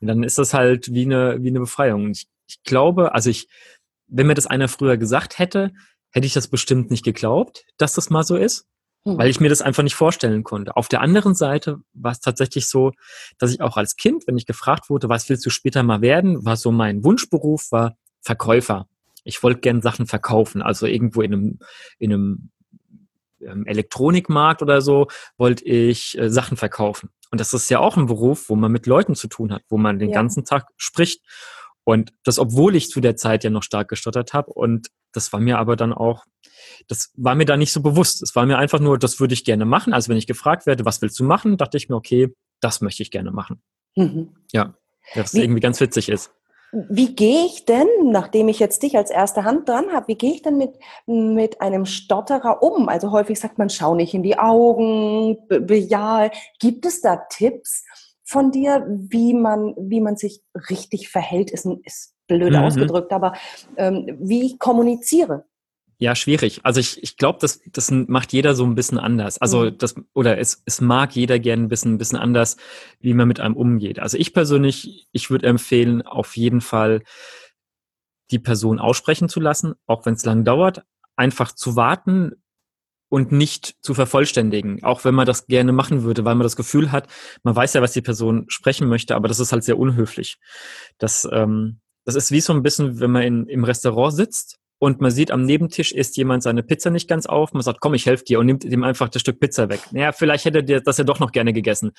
Und 0.00 0.08
dann 0.08 0.22
ist 0.22 0.38
das 0.38 0.54
halt 0.54 0.92
wie 0.92 1.04
eine, 1.04 1.42
wie 1.42 1.48
eine 1.48 1.60
Befreiung. 1.60 2.04
Und 2.04 2.10
ich, 2.12 2.28
ich 2.48 2.62
glaube, 2.64 3.14
also 3.14 3.30
ich, 3.30 3.48
wenn 4.08 4.26
mir 4.26 4.34
das 4.34 4.46
einer 4.46 4.68
früher 4.68 4.96
gesagt 4.96 5.38
hätte, 5.38 5.72
hätte 6.10 6.26
ich 6.26 6.32
das 6.32 6.48
bestimmt 6.48 6.90
nicht 6.90 7.04
geglaubt, 7.04 7.64
dass 7.76 7.94
das 7.94 8.10
mal 8.10 8.24
so 8.24 8.36
ist, 8.36 8.66
hm. 9.04 9.18
weil 9.18 9.30
ich 9.30 9.38
mir 9.38 9.48
das 9.48 9.62
einfach 9.62 9.84
nicht 9.84 9.94
vorstellen 9.94 10.42
konnte. 10.42 10.76
Auf 10.76 10.88
der 10.88 11.00
anderen 11.00 11.34
Seite 11.34 11.78
war 11.92 12.10
es 12.10 12.20
tatsächlich 12.20 12.66
so, 12.66 12.92
dass 13.38 13.52
ich 13.52 13.60
auch 13.60 13.76
als 13.76 13.96
Kind, 13.96 14.26
wenn 14.26 14.36
ich 14.36 14.46
gefragt 14.46 14.90
wurde, 14.90 15.08
was 15.08 15.28
willst 15.28 15.46
du 15.46 15.50
später 15.50 15.84
mal 15.84 16.00
werden, 16.00 16.44
war 16.44 16.56
so 16.56 16.72
mein 16.72 17.04
Wunschberuf, 17.04 17.70
war 17.70 17.96
Verkäufer. 18.20 18.88
Ich 19.22 19.42
wollte 19.42 19.60
gern 19.60 19.82
Sachen 19.82 20.06
verkaufen, 20.06 20.62
also 20.62 20.86
irgendwo 20.86 21.22
in 21.22 21.32
einem, 21.32 21.58
in 21.98 22.12
einem 22.12 22.50
Elektronikmarkt 23.40 24.62
oder 24.62 24.80
so, 24.80 25.08
wollte 25.36 25.64
ich 25.64 26.18
äh, 26.18 26.30
Sachen 26.30 26.56
verkaufen. 26.56 27.10
Und 27.30 27.40
das 27.40 27.54
ist 27.54 27.70
ja 27.70 27.78
auch 27.78 27.96
ein 27.96 28.06
Beruf, 28.06 28.48
wo 28.48 28.56
man 28.56 28.72
mit 28.72 28.86
Leuten 28.86 29.14
zu 29.14 29.28
tun 29.28 29.52
hat, 29.52 29.62
wo 29.68 29.78
man 29.78 29.98
den 29.98 30.10
ja. 30.10 30.14
ganzen 30.14 30.44
Tag 30.44 30.66
spricht. 30.76 31.24
Und 31.84 32.12
das, 32.24 32.38
obwohl 32.38 32.76
ich 32.76 32.90
zu 32.90 33.00
der 33.00 33.16
Zeit 33.16 33.44
ja 33.44 33.50
noch 33.50 33.62
stark 33.62 33.88
gestottert 33.88 34.32
habe. 34.32 34.52
Und 34.52 34.88
das 35.12 35.32
war 35.32 35.40
mir 35.40 35.58
aber 35.58 35.76
dann 35.76 35.92
auch, 35.92 36.24
das 36.88 37.12
war 37.16 37.34
mir 37.34 37.44
da 37.44 37.56
nicht 37.56 37.72
so 37.72 37.82
bewusst. 37.82 38.22
Es 38.22 38.36
war 38.36 38.46
mir 38.46 38.58
einfach 38.58 38.80
nur, 38.80 38.98
das 38.98 39.20
würde 39.20 39.34
ich 39.34 39.44
gerne 39.44 39.64
machen. 39.64 39.92
Also 39.92 40.08
wenn 40.08 40.16
ich 40.16 40.26
gefragt 40.26 40.66
werde, 40.66 40.84
was 40.84 41.02
willst 41.02 41.18
du 41.18 41.24
machen, 41.24 41.56
dachte 41.56 41.76
ich 41.76 41.88
mir, 41.88 41.96
okay, 41.96 42.34
das 42.60 42.80
möchte 42.80 43.02
ich 43.02 43.10
gerne 43.10 43.30
machen. 43.30 43.62
Mhm. 43.96 44.36
Ja, 44.52 44.74
das 45.14 45.34
Wie, 45.34 45.40
irgendwie 45.40 45.60
ganz 45.60 45.80
witzig 45.80 46.08
ist. 46.08 46.32
Wie 46.72 47.14
gehe 47.14 47.46
ich 47.46 47.64
denn, 47.64 47.88
nachdem 48.04 48.48
ich 48.48 48.60
jetzt 48.60 48.82
dich 48.82 48.96
als 48.96 49.10
erste 49.10 49.44
Hand 49.44 49.68
dran 49.68 49.92
habe, 49.92 50.08
wie 50.08 50.14
gehe 50.14 50.32
ich 50.32 50.42
denn 50.42 50.56
mit, 50.56 50.78
mit 51.06 51.60
einem 51.60 51.84
Stotterer 51.84 52.62
um? 52.62 52.88
Also 52.88 53.10
häufig 53.10 53.40
sagt 53.40 53.58
man, 53.58 53.70
schau 53.70 53.94
nicht 53.94 54.14
in 54.14 54.22
die 54.22 54.38
Augen, 54.38 55.38
bejahe. 55.48 56.30
Gibt 56.60 56.86
es 56.86 57.00
da 57.00 57.16
Tipps 57.28 57.84
von 58.22 58.52
dir, 58.52 58.86
wie 58.88 59.34
man, 59.34 59.74
wie 59.76 60.00
man 60.00 60.16
sich 60.16 60.42
richtig 60.70 61.08
verhält? 61.08 61.50
Ist, 61.50 61.66
ist 61.84 62.14
blöd 62.28 62.52
mhm. 62.52 62.60
ausgedrückt, 62.60 63.12
aber 63.12 63.34
ähm, 63.76 64.16
wie 64.20 64.46
ich 64.46 64.58
kommuniziere? 64.60 65.44
Ja, 66.02 66.14
schwierig. 66.14 66.60
Also 66.64 66.80
ich, 66.80 67.02
ich 67.02 67.18
glaube, 67.18 67.40
das, 67.42 67.60
das 67.66 67.90
macht 67.90 68.32
jeder 68.32 68.54
so 68.54 68.64
ein 68.64 68.74
bisschen 68.74 68.98
anders. 68.98 69.36
Also 69.36 69.64
mhm. 69.64 69.76
das, 69.76 69.94
oder 70.14 70.38
es, 70.38 70.62
es 70.64 70.80
mag 70.80 71.14
jeder 71.14 71.38
gerne 71.38 71.64
ein 71.64 71.68
bisschen, 71.68 71.92
ein 71.92 71.98
bisschen 71.98 72.18
anders, 72.18 72.56
wie 73.00 73.12
man 73.12 73.28
mit 73.28 73.38
einem 73.38 73.54
umgeht. 73.54 73.98
Also 73.98 74.16
ich 74.16 74.32
persönlich, 74.32 75.08
ich 75.12 75.30
würde 75.30 75.46
empfehlen, 75.46 76.00
auf 76.00 76.38
jeden 76.38 76.62
Fall 76.62 77.02
die 78.30 78.38
Person 78.38 78.78
aussprechen 78.78 79.28
zu 79.28 79.40
lassen, 79.40 79.74
auch 79.86 80.06
wenn 80.06 80.14
es 80.14 80.24
lang 80.24 80.42
dauert, 80.42 80.84
einfach 81.16 81.52
zu 81.52 81.76
warten 81.76 82.42
und 83.10 83.30
nicht 83.30 83.76
zu 83.82 83.92
vervollständigen, 83.92 84.82
auch 84.82 85.04
wenn 85.04 85.14
man 85.14 85.26
das 85.26 85.48
gerne 85.48 85.72
machen 85.72 86.02
würde, 86.02 86.24
weil 86.24 86.34
man 86.34 86.44
das 86.44 86.56
Gefühl 86.56 86.92
hat, 86.92 87.08
man 87.42 87.54
weiß 87.54 87.74
ja, 87.74 87.82
was 87.82 87.92
die 87.92 88.00
Person 88.00 88.46
sprechen 88.48 88.88
möchte, 88.88 89.16
aber 89.16 89.28
das 89.28 89.38
ist 89.38 89.52
halt 89.52 89.64
sehr 89.64 89.78
unhöflich. 89.78 90.38
Das, 90.96 91.28
ähm, 91.30 91.80
das 92.06 92.14
ist 92.14 92.30
wie 92.30 92.40
so 92.40 92.54
ein 92.54 92.62
bisschen, 92.62 93.00
wenn 93.00 93.10
man 93.10 93.22
in, 93.22 93.46
im 93.48 93.64
Restaurant 93.64 94.14
sitzt 94.14 94.60
und 94.80 95.02
man 95.02 95.10
sieht 95.10 95.30
am 95.30 95.42
Nebentisch 95.42 95.92
isst 95.92 96.16
jemand 96.16 96.42
seine 96.42 96.62
Pizza 96.62 96.90
nicht 96.90 97.06
ganz 97.06 97.26
auf. 97.26 97.52
Man 97.52 97.62
sagt, 97.62 97.80
komm, 97.80 97.92
ich 97.92 98.06
helfe 98.06 98.24
dir 98.24 98.40
und 98.40 98.46
nimmt 98.46 98.64
ihm 98.64 98.82
einfach 98.82 99.10
das 99.10 99.20
Stück 99.20 99.38
Pizza 99.38 99.68
weg. 99.68 99.80
Naja, 99.92 100.12
vielleicht 100.12 100.46
hätte 100.46 100.64
er 100.66 100.80
das 100.80 100.96
ja 100.96 101.04
doch 101.04 101.20
noch 101.20 101.32
gerne 101.32 101.52
gegessen. 101.52 101.92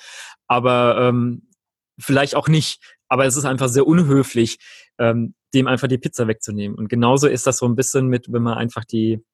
Aber 0.48 0.96
ähm, 0.98 1.48
vielleicht 1.96 2.34
auch 2.34 2.48
nicht. 2.48 2.82
Aber 3.08 3.24
es 3.24 3.36
ist 3.36 3.44
einfach 3.44 3.68
sehr 3.68 3.86
unhöflich, 3.86 4.58
ähm, 4.98 5.34
dem 5.54 5.68
einfach 5.68 5.86
die 5.86 5.96
Pizza 5.96 6.26
wegzunehmen. 6.26 6.76
Und 6.76 6.88
genauso 6.88 7.28
ist 7.28 7.46
das 7.46 7.58
so 7.58 7.66
ein 7.66 7.76
bisschen 7.76 8.08
mit, 8.08 8.32
wenn 8.32 8.42
man 8.42 8.58
einfach 8.58 8.84
die 8.84 9.24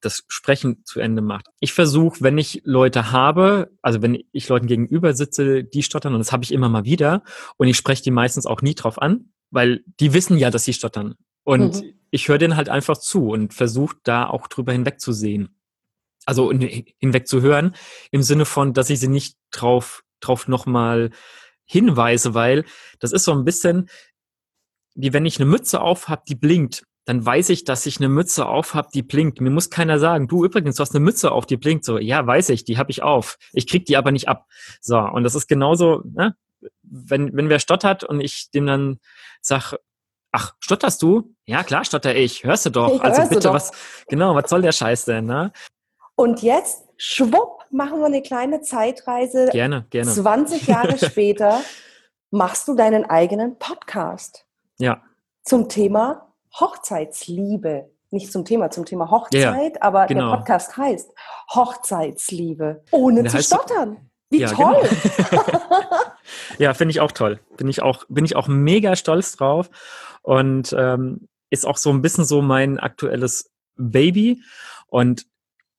das 0.00 0.22
Sprechen 0.28 0.84
zu 0.84 1.00
Ende 1.00 1.22
macht. 1.22 1.46
Ich 1.58 1.72
versuche, 1.72 2.20
wenn 2.20 2.38
ich 2.38 2.62
Leute 2.64 3.10
habe, 3.10 3.72
also 3.82 4.00
wenn 4.00 4.22
ich 4.30 4.48
Leuten 4.48 4.68
gegenüber 4.68 5.12
sitze, 5.12 5.64
die 5.64 5.82
stottern, 5.82 6.12
und 6.12 6.20
das 6.20 6.30
habe 6.30 6.44
ich 6.44 6.52
immer 6.52 6.68
mal 6.68 6.84
wieder, 6.84 7.24
und 7.56 7.66
ich 7.66 7.76
spreche 7.76 8.04
die 8.04 8.12
meistens 8.12 8.46
auch 8.46 8.62
nie 8.62 8.76
drauf 8.76 9.02
an, 9.02 9.32
weil 9.50 9.82
die 9.98 10.14
wissen 10.14 10.38
ja, 10.38 10.50
dass 10.50 10.64
sie 10.64 10.72
stottern. 10.72 11.16
Und 11.50 11.82
mhm. 11.82 11.94
ich 12.12 12.28
höre 12.28 12.38
denen 12.38 12.54
halt 12.54 12.68
einfach 12.68 12.96
zu 12.96 13.30
und 13.30 13.52
versuche 13.52 13.96
da 14.04 14.28
auch 14.28 14.46
drüber 14.46 14.72
hinwegzusehen. 14.72 15.56
Also 16.24 16.52
hinweg 16.52 17.26
zu 17.26 17.42
hören, 17.42 17.74
im 18.12 18.22
Sinne 18.22 18.44
von, 18.44 18.72
dass 18.72 18.88
ich 18.88 19.00
sie 19.00 19.08
nicht 19.08 19.36
drauf, 19.50 20.04
drauf 20.20 20.46
nochmal 20.46 21.10
hinweise, 21.64 22.34
weil 22.34 22.64
das 23.00 23.10
ist 23.10 23.24
so 23.24 23.32
ein 23.32 23.44
bisschen, 23.44 23.88
wie 24.94 25.12
wenn 25.12 25.26
ich 25.26 25.40
eine 25.40 25.50
Mütze 25.50 25.80
auf 25.80 26.06
habe, 26.06 26.22
die 26.28 26.36
blinkt, 26.36 26.84
dann 27.04 27.26
weiß 27.26 27.48
ich, 27.48 27.64
dass 27.64 27.84
ich 27.86 27.98
eine 27.98 28.08
Mütze 28.08 28.46
auf 28.46 28.74
habe, 28.74 28.90
die 28.94 29.02
blinkt. 29.02 29.40
Mir 29.40 29.50
muss 29.50 29.70
keiner 29.70 29.98
sagen, 29.98 30.28
du 30.28 30.44
übrigens, 30.44 30.76
du 30.76 30.82
hast 30.82 30.94
eine 30.94 31.04
Mütze 31.04 31.32
auf, 31.32 31.46
die 31.46 31.56
blinkt. 31.56 31.84
So, 31.84 31.98
ja, 31.98 32.24
weiß 32.24 32.50
ich, 32.50 32.64
die 32.64 32.78
habe 32.78 32.92
ich 32.92 33.02
auf. 33.02 33.38
Ich 33.52 33.66
krieg 33.66 33.86
die 33.86 33.96
aber 33.96 34.12
nicht 34.12 34.28
ab. 34.28 34.46
So, 34.80 34.98
und 34.98 35.24
das 35.24 35.34
ist 35.34 35.48
genauso, 35.48 36.02
ne? 36.04 36.36
wenn, 36.82 37.34
wenn 37.36 37.48
wer 37.48 37.58
stottert 37.58 38.04
und 38.04 38.20
ich 38.20 38.50
dem 38.52 38.66
dann 38.66 39.00
sag, 39.40 39.74
Ach, 40.32 40.54
stotterst 40.60 41.02
du? 41.02 41.34
Ja, 41.44 41.64
klar, 41.64 41.84
stotter 41.84 42.14
ich. 42.14 42.44
Hörst 42.44 42.66
du 42.66 42.70
doch. 42.70 42.94
Ich 42.94 43.00
also 43.02 43.22
bitte, 43.22 43.40
doch. 43.40 43.54
was, 43.54 43.72
genau, 44.08 44.34
was 44.34 44.48
soll 44.48 44.62
der 44.62 44.72
Scheiß 44.72 45.04
denn, 45.04 45.26
ne? 45.26 45.52
Und 46.14 46.42
jetzt, 46.42 46.84
schwupp, 46.96 47.64
machen 47.70 47.98
wir 47.98 48.06
eine 48.06 48.22
kleine 48.22 48.60
Zeitreise. 48.60 49.48
Gerne, 49.50 49.86
gerne. 49.90 50.10
20 50.10 50.66
Jahre 50.66 50.98
später 51.04 51.60
machst 52.30 52.68
du 52.68 52.74
deinen 52.74 53.04
eigenen 53.08 53.58
Podcast. 53.58 54.44
Ja. 54.78 55.02
Zum 55.42 55.68
Thema 55.68 56.32
Hochzeitsliebe. 56.58 57.90
Nicht 58.12 58.32
zum 58.32 58.44
Thema, 58.44 58.70
zum 58.70 58.84
Thema 58.84 59.10
Hochzeit, 59.10 59.74
ja, 59.74 59.82
aber 59.82 60.06
genau. 60.06 60.30
der 60.30 60.36
Podcast 60.38 60.76
heißt 60.76 61.12
Hochzeitsliebe. 61.54 62.82
Ohne 62.90 63.22
der 63.22 63.30
zu 63.30 63.42
stottern. 63.42 64.10
Wie 64.30 64.40
ja, 64.40 64.48
toll! 64.48 64.88
Genau. 65.30 65.42
ja, 66.58 66.74
finde 66.74 66.90
ich 66.90 67.00
auch 67.00 67.12
toll. 67.12 67.40
Bin 67.56 67.68
ich 67.68 67.82
auch, 67.82 68.04
bin 68.08 68.24
ich 68.24 68.36
auch 68.36 68.46
mega 68.46 68.94
stolz 68.94 69.36
drauf 69.36 69.70
und 70.22 70.74
ähm, 70.76 71.28
ist 71.50 71.66
auch 71.66 71.76
so 71.76 71.90
ein 71.90 72.02
bisschen 72.02 72.24
so 72.24 72.42
mein 72.42 72.78
aktuelles 72.78 73.50
Baby. 73.76 74.42
Und 74.86 75.26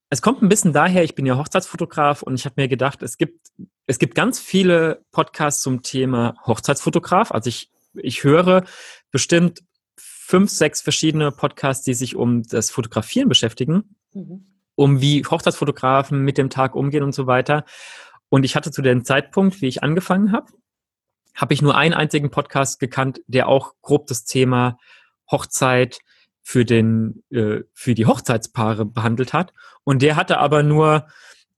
es 0.10 0.22
kommt 0.22 0.42
ein 0.42 0.50
bisschen 0.50 0.74
daher, 0.74 1.04
ich 1.04 1.16
bin 1.16 1.26
ja 1.26 1.38
Hochzeitsfotograf 1.38 2.22
und 2.22 2.36
ich 2.36 2.46
habe 2.46 2.56
mir 2.58 2.68
gedacht, 2.68 3.02
es 3.02 3.18
gibt, 3.18 3.48
es 3.86 3.98
gibt 3.98 4.16
ganz 4.16 4.40
viele 4.40 5.06
Podcasts 5.12 5.62
zum 5.62 5.84
Thema 5.84 6.36
Hochzeitsfotograf. 6.46 7.32
Also 7.32 7.48
ich, 7.48 7.72
ich 7.94 8.24
höre 8.24 8.66
bestimmt 9.12 9.64
fünf, 9.98 10.50
sechs 10.50 10.82
verschiedene 10.82 11.32
Podcasts, 11.32 11.84
die 11.84 11.94
sich 11.94 12.16
um 12.16 12.44
das 12.44 12.72
Fotografieren 12.72 13.30
beschäftigen, 13.30 13.96
mhm. 14.14 14.46
um 14.76 15.02
wie 15.02 15.24
Hochzeitsfotografen 15.24 16.24
mit 16.24 16.38
dem 16.38 16.50
Tag 16.50 16.76
umgehen 16.76 17.04
und 17.04 17.14
so 17.14 17.28
weiter. 17.28 17.66
Und 18.30 18.44
ich 18.44 18.56
hatte 18.56 18.72
zu 18.72 18.82
dem 18.82 19.04
Zeitpunkt, 19.04 19.62
wie 19.62 19.68
ich 19.68 19.84
angefangen 19.84 20.32
habe, 20.32 20.52
habe 21.36 21.54
ich 21.54 21.62
nur 21.62 21.76
einen 21.76 21.94
einzigen 21.94 22.30
Podcast 22.32 22.80
gekannt, 22.80 23.22
der 23.28 23.48
auch 23.48 23.74
grob 23.82 24.08
das 24.08 24.26
Thema 24.26 24.78
Hochzeit 25.30 26.00
für 26.42 26.66
den 26.66 27.24
äh, 27.30 27.62
für 27.74 27.96
die 27.96 28.06
Hochzeitspaare 28.06 28.86
behandelt 28.86 29.34
hat. 29.34 29.54
Und 29.84 30.02
der 30.02 30.16
hatte 30.16 30.40
aber 30.40 30.64
nur 30.64 31.08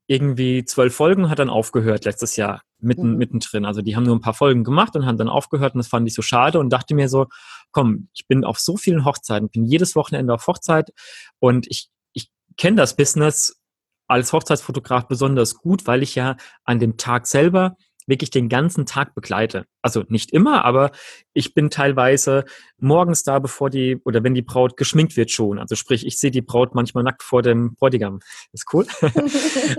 irgendwie 0.08 0.66
zwölf 0.66 0.96
Folgen, 0.96 1.30
hat 1.30 1.40
dann 1.40 1.50
aufgehört 1.50 2.06
letztes 2.06 2.36
Jahr 2.36 2.62
mitten 2.80 3.12
mhm. 3.12 3.18
mittendrin. 3.18 3.66
Also 3.66 3.82
die 3.82 3.96
haben 3.96 4.04
nur 4.04 4.16
ein 4.16 4.22
paar 4.22 4.34
Folgen 4.34 4.64
gemacht 4.64 4.96
und 4.96 5.06
haben 5.06 5.18
dann 5.18 5.30
aufgehört 5.30 5.74
und 5.74 5.80
das 5.80 5.88
fand 5.88 6.08
ich 6.08 6.14
so 6.14 6.22
schade 6.22 6.60
und 6.60 6.70
dachte 6.70 6.94
mir 6.94 7.08
so, 7.08 7.28
komm, 7.72 8.10
ich 8.14 8.28
bin 8.28 8.44
auf 8.44 8.60
so 8.60 8.76
vielen 8.78 9.06
Hochzeiten, 9.06 9.50
bin 9.50 9.64
jedes 9.66 9.96
Wochenende 9.96 10.34
auf 10.34 10.46
Hochzeit 10.48 10.92
und 11.40 11.66
ich 11.70 11.90
ich 12.12 12.30
kenne 12.58 12.78
das 12.78 12.96
Business 12.96 13.60
als 14.08 14.34
Hochzeitsfotograf 14.34 15.08
besonders 15.08 15.56
gut, 15.56 15.88
weil 15.88 16.04
ich 16.04 16.16
ja 16.16 16.36
an 16.66 16.80
dem 16.80 16.98
Tag 16.98 17.26
selber 17.26 17.78
wirklich 18.08 18.30
den 18.30 18.50
ganzen 18.50 18.86
Tag 18.86 19.16
begleite. 19.16 19.66
Also 19.82 20.04
nicht 20.08 20.32
immer, 20.32 20.66
aber 20.66 20.92
ich 21.34 21.54
bin 21.54 21.70
teilweise 21.70 22.46
morgens 22.78 23.24
da, 23.24 23.40
bevor 23.40 23.70
die 23.70 23.98
oder 24.04 24.24
wenn 24.24 24.34
die 24.34 24.42
Braut 24.42 24.78
geschminkt 24.78 25.18
wird 25.18 25.32
schon. 25.32 25.60
Also 25.60 25.76
sprich, 25.76 26.06
ich 26.06 26.18
sehe 26.18 26.32
die 26.32 26.42
Braut 26.42 26.76
manchmal 26.76 27.04
nackt 27.04 27.24
vor 27.24 27.42
dem 27.42 27.76
Bräutigam. 27.76 28.20
Ist 28.52 28.66
cool? 28.74 28.86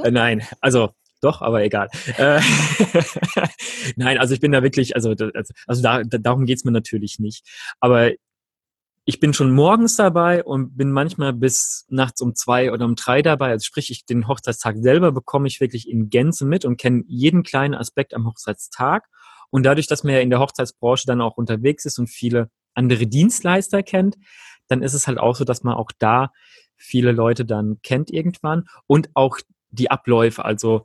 Äh, 0.02 0.10
nein, 0.10 0.42
also 0.60 0.90
doch, 1.20 1.40
aber 1.40 1.62
egal. 1.62 1.88
Äh, 2.18 2.40
Nein, 3.96 4.18
also 4.18 4.34
ich 4.34 4.40
bin 4.40 4.52
da 4.52 4.62
wirklich, 4.62 4.94
also, 4.94 5.14
also 5.66 5.82
da, 5.82 6.02
darum 6.04 6.44
geht's 6.44 6.64
mir 6.64 6.70
natürlich 6.70 7.18
nicht. 7.18 7.46
Aber 7.80 8.12
ich 9.06 9.20
bin 9.20 9.34
schon 9.34 9.52
morgens 9.52 9.96
dabei 9.96 10.42
und 10.42 10.76
bin 10.76 10.90
manchmal 10.90 11.34
bis 11.34 11.84
nachts 11.88 12.22
um 12.22 12.34
zwei 12.34 12.72
oder 12.72 12.86
um 12.86 12.94
drei 12.94 13.20
dabei. 13.20 13.50
Also 13.50 13.64
sprich, 13.64 13.90
ich 13.90 14.06
den 14.06 14.28
Hochzeitstag 14.28 14.76
selber 14.78 15.12
bekomme 15.12 15.46
ich 15.46 15.60
wirklich 15.60 15.88
in 15.88 16.08
Gänze 16.08 16.46
mit 16.46 16.64
und 16.64 16.78
kenne 16.78 17.04
jeden 17.06 17.42
kleinen 17.42 17.74
Aspekt 17.74 18.14
am 18.14 18.26
Hochzeitstag. 18.26 19.06
Und 19.50 19.64
dadurch, 19.64 19.86
dass 19.86 20.04
man 20.04 20.14
ja 20.14 20.20
in 20.20 20.30
der 20.30 20.40
Hochzeitsbranche 20.40 21.06
dann 21.06 21.20
auch 21.20 21.36
unterwegs 21.36 21.84
ist 21.84 21.98
und 21.98 22.08
viele 22.08 22.50
andere 22.72 23.06
Dienstleister 23.06 23.82
kennt, 23.82 24.16
dann 24.68 24.82
ist 24.82 24.94
es 24.94 25.06
halt 25.06 25.18
auch 25.18 25.36
so, 25.36 25.44
dass 25.44 25.62
man 25.62 25.74
auch 25.74 25.90
da 25.98 26.32
viele 26.76 27.12
Leute 27.12 27.44
dann 27.44 27.80
kennt 27.82 28.10
irgendwann 28.10 28.64
und 28.86 29.10
auch 29.14 29.38
die 29.70 29.90
Abläufe, 29.90 30.44
also 30.44 30.84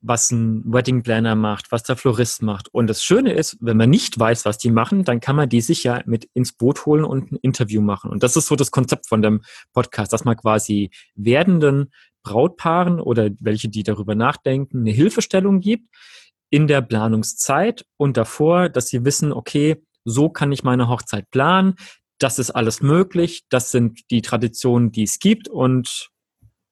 was 0.00 0.30
ein 0.30 0.62
Wedding 0.64 1.02
Planner 1.02 1.34
macht, 1.34 1.72
was 1.72 1.82
der 1.82 1.96
Florist 1.96 2.42
macht. 2.42 2.68
Und 2.72 2.86
das 2.88 3.02
Schöne 3.02 3.32
ist, 3.32 3.56
wenn 3.60 3.76
man 3.76 3.90
nicht 3.90 4.18
weiß, 4.18 4.44
was 4.44 4.58
die 4.58 4.70
machen, 4.70 5.04
dann 5.04 5.20
kann 5.20 5.36
man 5.36 5.48
die 5.48 5.60
sich 5.60 5.84
ja 5.84 6.02
mit 6.06 6.28
ins 6.34 6.52
Boot 6.52 6.86
holen 6.86 7.04
und 7.04 7.32
ein 7.32 7.38
Interview 7.42 7.80
machen. 7.80 8.10
Und 8.10 8.22
das 8.22 8.36
ist 8.36 8.46
so 8.46 8.56
das 8.56 8.70
Konzept 8.70 9.08
von 9.08 9.22
dem 9.22 9.42
Podcast, 9.72 10.12
dass 10.12 10.24
man 10.24 10.36
quasi 10.36 10.90
werdenden 11.14 11.90
Brautpaaren 12.22 13.00
oder 13.00 13.30
welche, 13.40 13.68
die 13.68 13.82
darüber 13.82 14.14
nachdenken, 14.14 14.80
eine 14.80 14.90
Hilfestellung 14.90 15.60
gibt 15.60 15.88
in 16.50 16.66
der 16.66 16.82
Planungszeit 16.82 17.84
und 17.96 18.16
davor, 18.16 18.68
dass 18.68 18.88
sie 18.88 19.04
wissen, 19.04 19.32
okay, 19.32 19.82
so 20.04 20.28
kann 20.28 20.52
ich 20.52 20.62
meine 20.62 20.88
Hochzeit 20.88 21.30
planen, 21.30 21.74
das 22.18 22.38
ist 22.38 22.50
alles 22.50 22.80
möglich, 22.80 23.44
das 23.48 23.70
sind 23.70 24.10
die 24.10 24.22
Traditionen, 24.22 24.92
die 24.92 25.02
es 25.02 25.18
gibt 25.18 25.48
und 25.48 26.10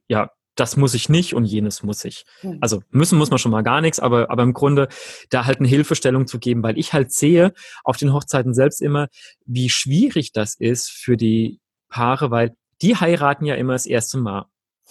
ja, 0.09 0.31
das 0.55 0.77
muss 0.77 0.95
ich 0.95 1.09
nicht 1.09 1.35
und 1.35 1.45
jenes 1.45 1.83
muss 1.83 2.05
ich. 2.05 2.25
Also 2.61 2.83
müssen 2.91 3.19
muss 3.19 3.31
man 3.31 3.39
schon 3.39 3.51
mal 3.51 3.63
gar 3.63 3.81
nichts, 3.81 3.99
aber, 3.99 4.31
aber 4.31 4.43
im 4.43 4.53
Grunde 4.53 4.89
da 5.31 5.47
halt 5.47 5.59
eine 5.59 5.69
Hilfestellung 5.69 6.27
zu 6.27 6.39
geben, 6.39 6.63
weil 6.63 6.79
ich 6.79 6.93
halt 6.93 7.13
sehe 7.13 7.53
auf 7.83 7.97
den 7.97 8.13
Hochzeiten 8.13 8.55
selbst 8.55 8.81
immer, 8.81 9.09
wie 9.47 9.69
schwierig 9.69 10.33
das 10.33 10.55
ist 10.55 10.91
für 10.91 11.17
die 11.17 11.61
Paare, 11.89 12.31
weil 12.31 12.57
die 12.83 12.97
heiraten 12.97 13.47
ja 13.47 13.55
immer 13.55 13.73
das 13.73 13.87
erste 13.87 14.19
Mal. 14.19 14.47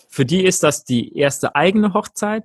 Für 0.09 0.25
die 0.25 0.43
ist 0.43 0.63
das 0.63 0.83
die 0.83 1.17
erste 1.17 1.55
eigene 1.55 1.93
Hochzeit. 1.93 2.43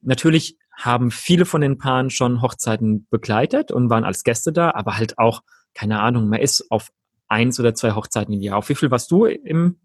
Natürlich 0.00 0.56
haben 0.72 1.10
viele 1.10 1.44
von 1.44 1.60
den 1.60 1.78
Paaren 1.78 2.10
schon 2.10 2.42
Hochzeiten 2.42 3.06
begleitet 3.10 3.70
und 3.70 3.90
waren 3.90 4.04
als 4.04 4.24
Gäste 4.24 4.52
da, 4.52 4.72
aber 4.72 4.96
halt 4.96 5.18
auch, 5.18 5.42
keine 5.74 6.00
Ahnung, 6.00 6.28
man 6.28 6.40
ist 6.40 6.70
auf 6.70 6.90
eins 7.28 7.58
oder 7.60 7.74
zwei 7.74 7.92
Hochzeiten 7.92 8.34
im 8.34 8.40
Jahr. 8.40 8.58
Auf 8.58 8.68
wie 8.68 8.74
viel 8.74 8.90
warst 8.90 9.10
du 9.10 9.26
im, 9.26 9.80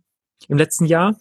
im 0.48 0.58
letzten 0.58 0.86
Jahr? 0.86 1.16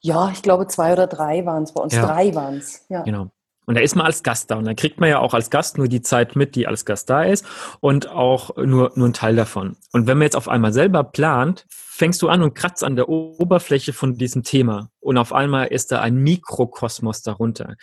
Ja, 0.00 0.30
ich 0.30 0.42
glaube 0.42 0.66
zwei 0.68 0.92
oder 0.92 1.06
drei 1.06 1.44
waren 1.44 1.64
es. 1.64 1.72
Bei 1.72 1.82
uns 1.82 1.94
ja. 1.94 2.06
drei 2.06 2.34
waren 2.34 2.58
es. 2.58 2.84
Ja. 2.88 3.02
Genau. 3.02 3.30
Und 3.68 3.74
da 3.74 3.82
ist 3.82 3.96
man 3.96 4.06
als 4.06 4.22
Gast 4.22 4.50
da 4.50 4.56
und 4.56 4.64
dann 4.64 4.76
kriegt 4.76 4.98
man 4.98 5.10
ja 5.10 5.18
auch 5.18 5.34
als 5.34 5.50
Gast 5.50 5.76
nur 5.76 5.88
die 5.88 6.00
Zeit 6.00 6.36
mit, 6.36 6.54
die 6.54 6.66
als 6.66 6.86
Gast 6.86 7.10
da 7.10 7.24
ist 7.24 7.44
und 7.80 8.08
auch 8.08 8.56
nur, 8.56 8.92
nur 8.94 9.08
ein 9.08 9.12
Teil 9.12 9.36
davon. 9.36 9.76
Und 9.92 10.06
wenn 10.06 10.16
man 10.16 10.24
jetzt 10.24 10.36
auf 10.36 10.48
einmal 10.48 10.72
selber 10.72 11.04
plant, 11.04 11.66
fängst 11.68 12.22
du 12.22 12.30
an 12.30 12.42
und 12.42 12.54
kratzt 12.54 12.82
an 12.82 12.96
der 12.96 13.10
Oberfläche 13.10 13.92
von 13.92 14.14
diesem 14.14 14.42
Thema 14.42 14.90
und 15.00 15.18
auf 15.18 15.34
einmal 15.34 15.66
ist 15.66 15.92
da 15.92 16.00
ein 16.00 16.16
Mikrokosmos 16.16 17.20
darunter. 17.20 17.74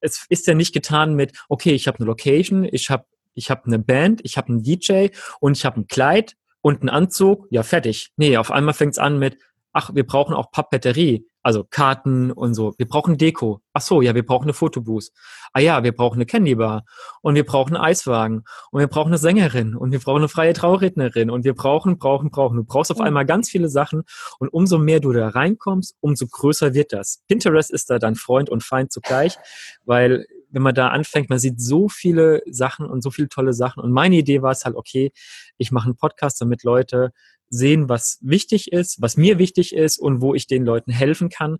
Es 0.00 0.26
ist 0.28 0.48
ja 0.48 0.54
nicht 0.54 0.74
getan 0.74 1.14
mit, 1.14 1.38
okay, 1.48 1.70
ich 1.70 1.86
habe 1.86 1.98
eine 1.98 2.06
Location, 2.06 2.64
ich 2.64 2.90
habe 2.90 3.04
ich 3.34 3.48
hab 3.48 3.64
eine 3.64 3.78
Band, 3.78 4.20
ich 4.24 4.38
habe 4.38 4.48
einen 4.48 4.64
DJ 4.64 5.10
und 5.38 5.56
ich 5.56 5.64
habe 5.64 5.78
ein 5.78 5.86
Kleid 5.86 6.34
und 6.62 6.80
einen 6.80 6.88
Anzug, 6.88 7.46
ja 7.50 7.62
fertig. 7.62 8.10
Nee, 8.16 8.38
auf 8.38 8.50
einmal 8.50 8.74
fängt 8.74 8.94
es 8.94 8.98
an 8.98 9.20
mit, 9.20 9.38
ach, 9.72 9.94
wir 9.94 10.04
brauchen 10.04 10.34
auch 10.34 10.50
Papeterie, 10.50 11.28
also 11.48 11.64
Karten 11.64 12.30
und 12.30 12.52
so. 12.52 12.74
Wir 12.76 12.86
brauchen 12.86 13.16
Deko. 13.16 13.62
Ach 13.72 13.80
so, 13.80 14.02
ja, 14.02 14.14
wir 14.14 14.22
brauchen 14.22 14.44
eine 14.44 14.52
Fotobooth. 14.52 15.08
Ah 15.54 15.60
ja, 15.60 15.82
wir 15.82 15.92
brauchen 15.92 16.16
eine 16.16 16.26
Candybar 16.26 16.84
und 17.22 17.36
wir 17.36 17.46
brauchen 17.46 17.74
einen 17.74 17.82
Eiswagen 17.86 18.44
und 18.70 18.80
wir 18.80 18.86
brauchen 18.86 19.08
eine 19.08 19.16
Sängerin 19.16 19.74
und 19.74 19.90
wir 19.90 19.98
brauchen 19.98 20.18
eine 20.18 20.28
freie 20.28 20.52
Traurednerin 20.52 21.30
und 21.30 21.44
wir 21.44 21.54
brauchen, 21.54 21.96
brauchen, 21.96 22.30
brauchen. 22.30 22.58
Du 22.58 22.64
brauchst 22.64 22.90
auf 22.90 23.00
einmal 23.00 23.24
ganz 23.24 23.48
viele 23.48 23.70
Sachen 23.70 24.02
und 24.38 24.48
umso 24.48 24.76
mehr 24.76 25.00
du 25.00 25.10
da 25.10 25.28
reinkommst, 25.28 25.96
umso 26.00 26.26
größer 26.26 26.74
wird 26.74 26.92
das. 26.92 27.22
Pinterest 27.28 27.70
ist 27.70 27.88
da 27.88 27.98
dein 27.98 28.14
Freund 28.14 28.50
und 28.50 28.62
Feind 28.62 28.92
zugleich, 28.92 29.38
weil 29.86 30.26
wenn 30.50 30.60
man 30.60 30.74
da 30.74 30.88
anfängt, 30.88 31.30
man 31.30 31.38
sieht 31.38 31.62
so 31.62 31.88
viele 31.88 32.42
Sachen 32.44 32.84
und 32.84 33.02
so 33.02 33.10
viele 33.10 33.30
tolle 33.30 33.54
Sachen. 33.54 33.82
Und 33.82 33.92
meine 33.92 34.16
Idee 34.16 34.42
war 34.42 34.52
es 34.52 34.66
halt, 34.66 34.76
okay, 34.76 35.12
ich 35.56 35.72
mache 35.72 35.86
einen 35.86 35.96
Podcast, 35.96 36.42
damit 36.42 36.62
Leute 36.62 37.12
sehen, 37.50 37.88
was 37.88 38.18
wichtig 38.20 38.72
ist, 38.72 39.00
was 39.00 39.16
mir 39.16 39.38
wichtig 39.38 39.74
ist 39.74 39.98
und 39.98 40.20
wo 40.20 40.34
ich 40.34 40.46
den 40.46 40.64
Leuten 40.64 40.92
helfen 40.92 41.28
kann. 41.28 41.58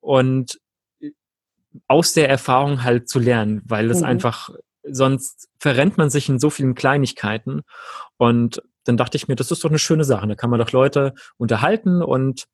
Und 0.00 0.60
aus 1.88 2.12
der 2.12 2.28
Erfahrung 2.28 2.82
halt 2.82 3.08
zu 3.08 3.18
lernen, 3.18 3.62
weil 3.64 3.90
es 3.90 4.00
mhm. 4.00 4.06
einfach, 4.06 4.50
sonst 4.82 5.48
verrennt 5.58 5.96
man 5.96 6.10
sich 6.10 6.28
in 6.28 6.38
so 6.38 6.50
vielen 6.50 6.74
Kleinigkeiten. 6.74 7.62
Und 8.16 8.62
dann 8.84 8.96
dachte 8.96 9.16
ich 9.16 9.28
mir, 9.28 9.36
das 9.36 9.50
ist 9.50 9.64
doch 9.64 9.70
eine 9.70 9.78
schöne 9.78 10.04
Sache. 10.04 10.26
Da 10.26 10.34
kann 10.34 10.50
man 10.50 10.58
doch 10.58 10.72
Leute 10.72 11.14
unterhalten 11.38 12.02
und 12.02 12.46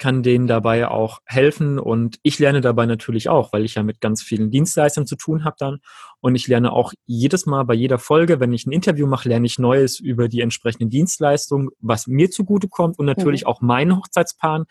kann 0.00 0.22
denen 0.22 0.46
dabei 0.46 0.88
auch 0.88 1.20
helfen 1.26 1.78
und 1.78 2.18
ich 2.22 2.38
lerne 2.38 2.62
dabei 2.62 2.86
natürlich 2.86 3.28
auch, 3.28 3.52
weil 3.52 3.66
ich 3.66 3.74
ja 3.74 3.82
mit 3.82 4.00
ganz 4.00 4.22
vielen 4.22 4.50
Dienstleistern 4.50 5.06
zu 5.06 5.14
tun 5.14 5.44
habe 5.44 5.56
dann 5.58 5.78
und 6.20 6.34
ich 6.34 6.48
lerne 6.48 6.72
auch 6.72 6.94
jedes 7.04 7.44
Mal 7.44 7.64
bei 7.64 7.74
jeder 7.74 7.98
Folge, 7.98 8.40
wenn 8.40 8.52
ich 8.52 8.66
ein 8.66 8.72
Interview 8.72 9.06
mache, 9.06 9.28
lerne 9.28 9.46
ich 9.46 9.58
Neues 9.58 10.00
über 10.00 10.28
die 10.28 10.40
entsprechenden 10.40 10.88
Dienstleistungen, 10.88 11.68
was 11.80 12.06
mir 12.06 12.30
zugute 12.30 12.68
kommt 12.68 12.98
und 12.98 13.04
natürlich 13.04 13.42
mhm. 13.42 13.48
auch 13.48 13.60
meinen 13.60 13.96
Hochzeitspaaren, 13.96 14.64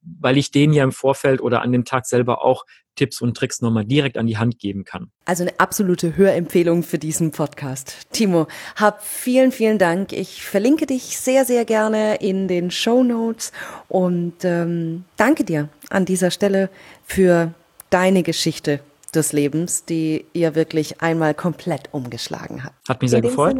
weil 0.00 0.38
ich 0.38 0.50
denen 0.50 0.72
ja 0.72 0.84
im 0.84 0.92
Vorfeld 0.92 1.42
oder 1.42 1.60
an 1.60 1.70
dem 1.70 1.84
Tag 1.84 2.06
selber 2.06 2.42
auch 2.42 2.64
Tipps 2.96 3.20
und 3.20 3.36
Tricks 3.36 3.60
nochmal 3.60 3.84
direkt 3.84 4.18
an 4.18 4.26
die 4.26 4.36
Hand 4.36 4.58
geben 4.58 4.84
kann. 4.84 5.10
Also 5.24 5.44
eine 5.44 5.58
absolute 5.58 6.16
Hörempfehlung 6.16 6.82
für 6.82 6.98
diesen 6.98 7.30
Podcast. 7.30 8.06
Timo, 8.12 8.46
hab 8.76 9.02
vielen, 9.02 9.52
vielen 9.52 9.78
Dank. 9.78 10.12
Ich 10.12 10.42
verlinke 10.42 10.86
dich 10.86 11.18
sehr, 11.18 11.44
sehr 11.44 11.64
gerne 11.64 12.16
in 12.16 12.48
den 12.48 12.70
Show 12.70 13.02
Notes 13.02 13.52
und 13.88 14.34
ähm, 14.44 15.04
danke 15.16 15.44
dir 15.44 15.68
an 15.90 16.04
dieser 16.04 16.30
Stelle 16.30 16.70
für 17.04 17.54
deine 17.90 18.22
Geschichte 18.22 18.80
des 19.14 19.32
Lebens, 19.32 19.84
die 19.84 20.24
ihr 20.32 20.54
wirklich 20.54 21.02
einmal 21.02 21.34
komplett 21.34 21.88
umgeschlagen 21.92 22.64
hat. 22.64 22.72
Hat 22.88 23.02
mich 23.02 23.10
sehr 23.10 23.20
gefreut. 23.20 23.56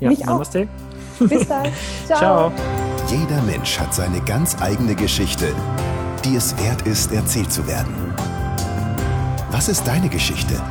Ja, 0.00 0.08
mich 0.08 0.24
Namaste. 0.24 0.68
Auch. 1.20 1.26
Bis 1.28 1.46
dann. 1.46 1.68
Ciao. 2.06 2.18
Ciao. 2.18 2.52
Jeder 3.08 3.40
Mensch 3.42 3.78
hat 3.78 3.94
seine 3.94 4.20
ganz 4.22 4.60
eigene 4.60 4.96
Geschichte, 4.96 5.54
die 6.24 6.34
es 6.34 6.56
wert 6.58 6.82
ist, 6.86 7.12
erzählt 7.12 7.52
zu 7.52 7.66
werden. 7.68 8.35
Was 9.56 9.68
ist 9.68 9.84
deine 9.86 10.10
Geschichte? 10.10 10.62